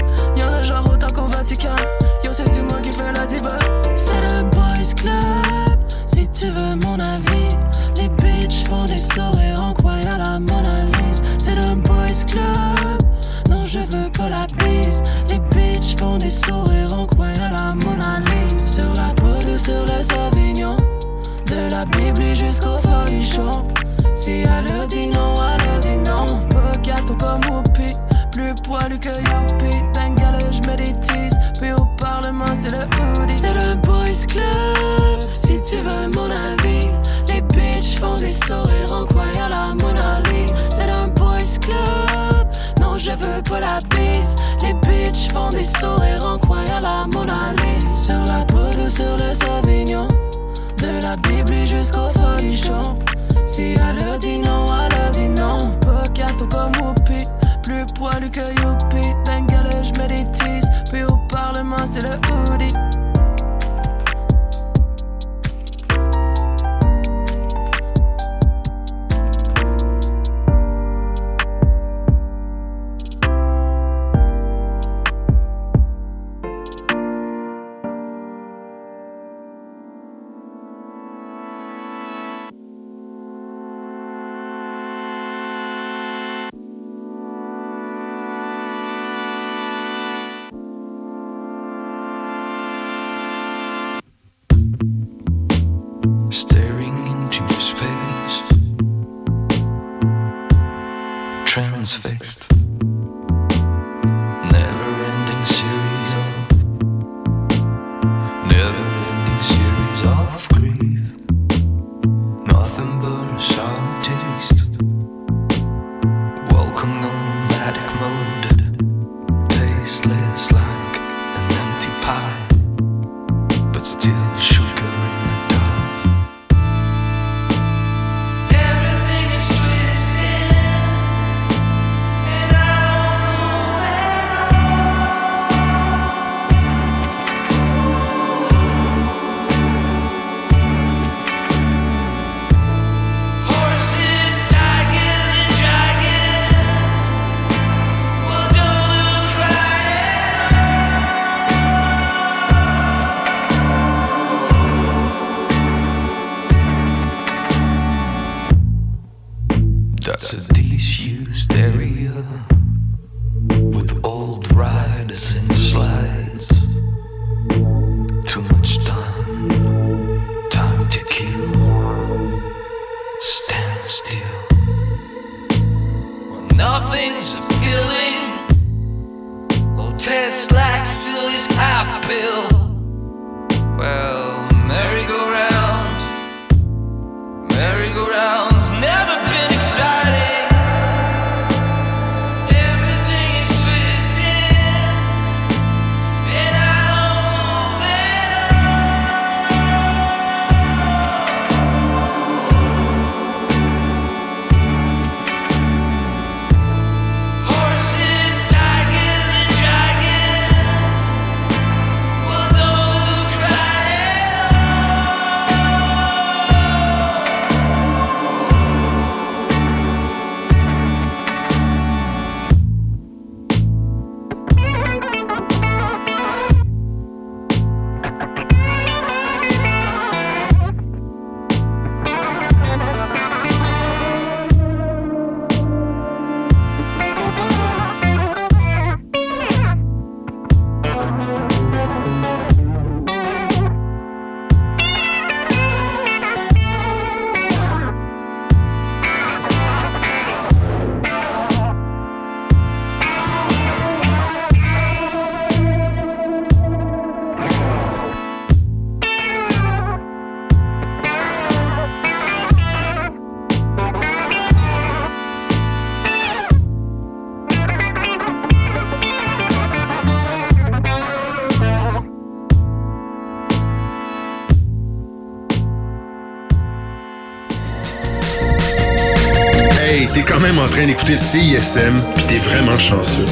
[281.09, 283.27] Le CISM, pis t'es vraiment chanceux.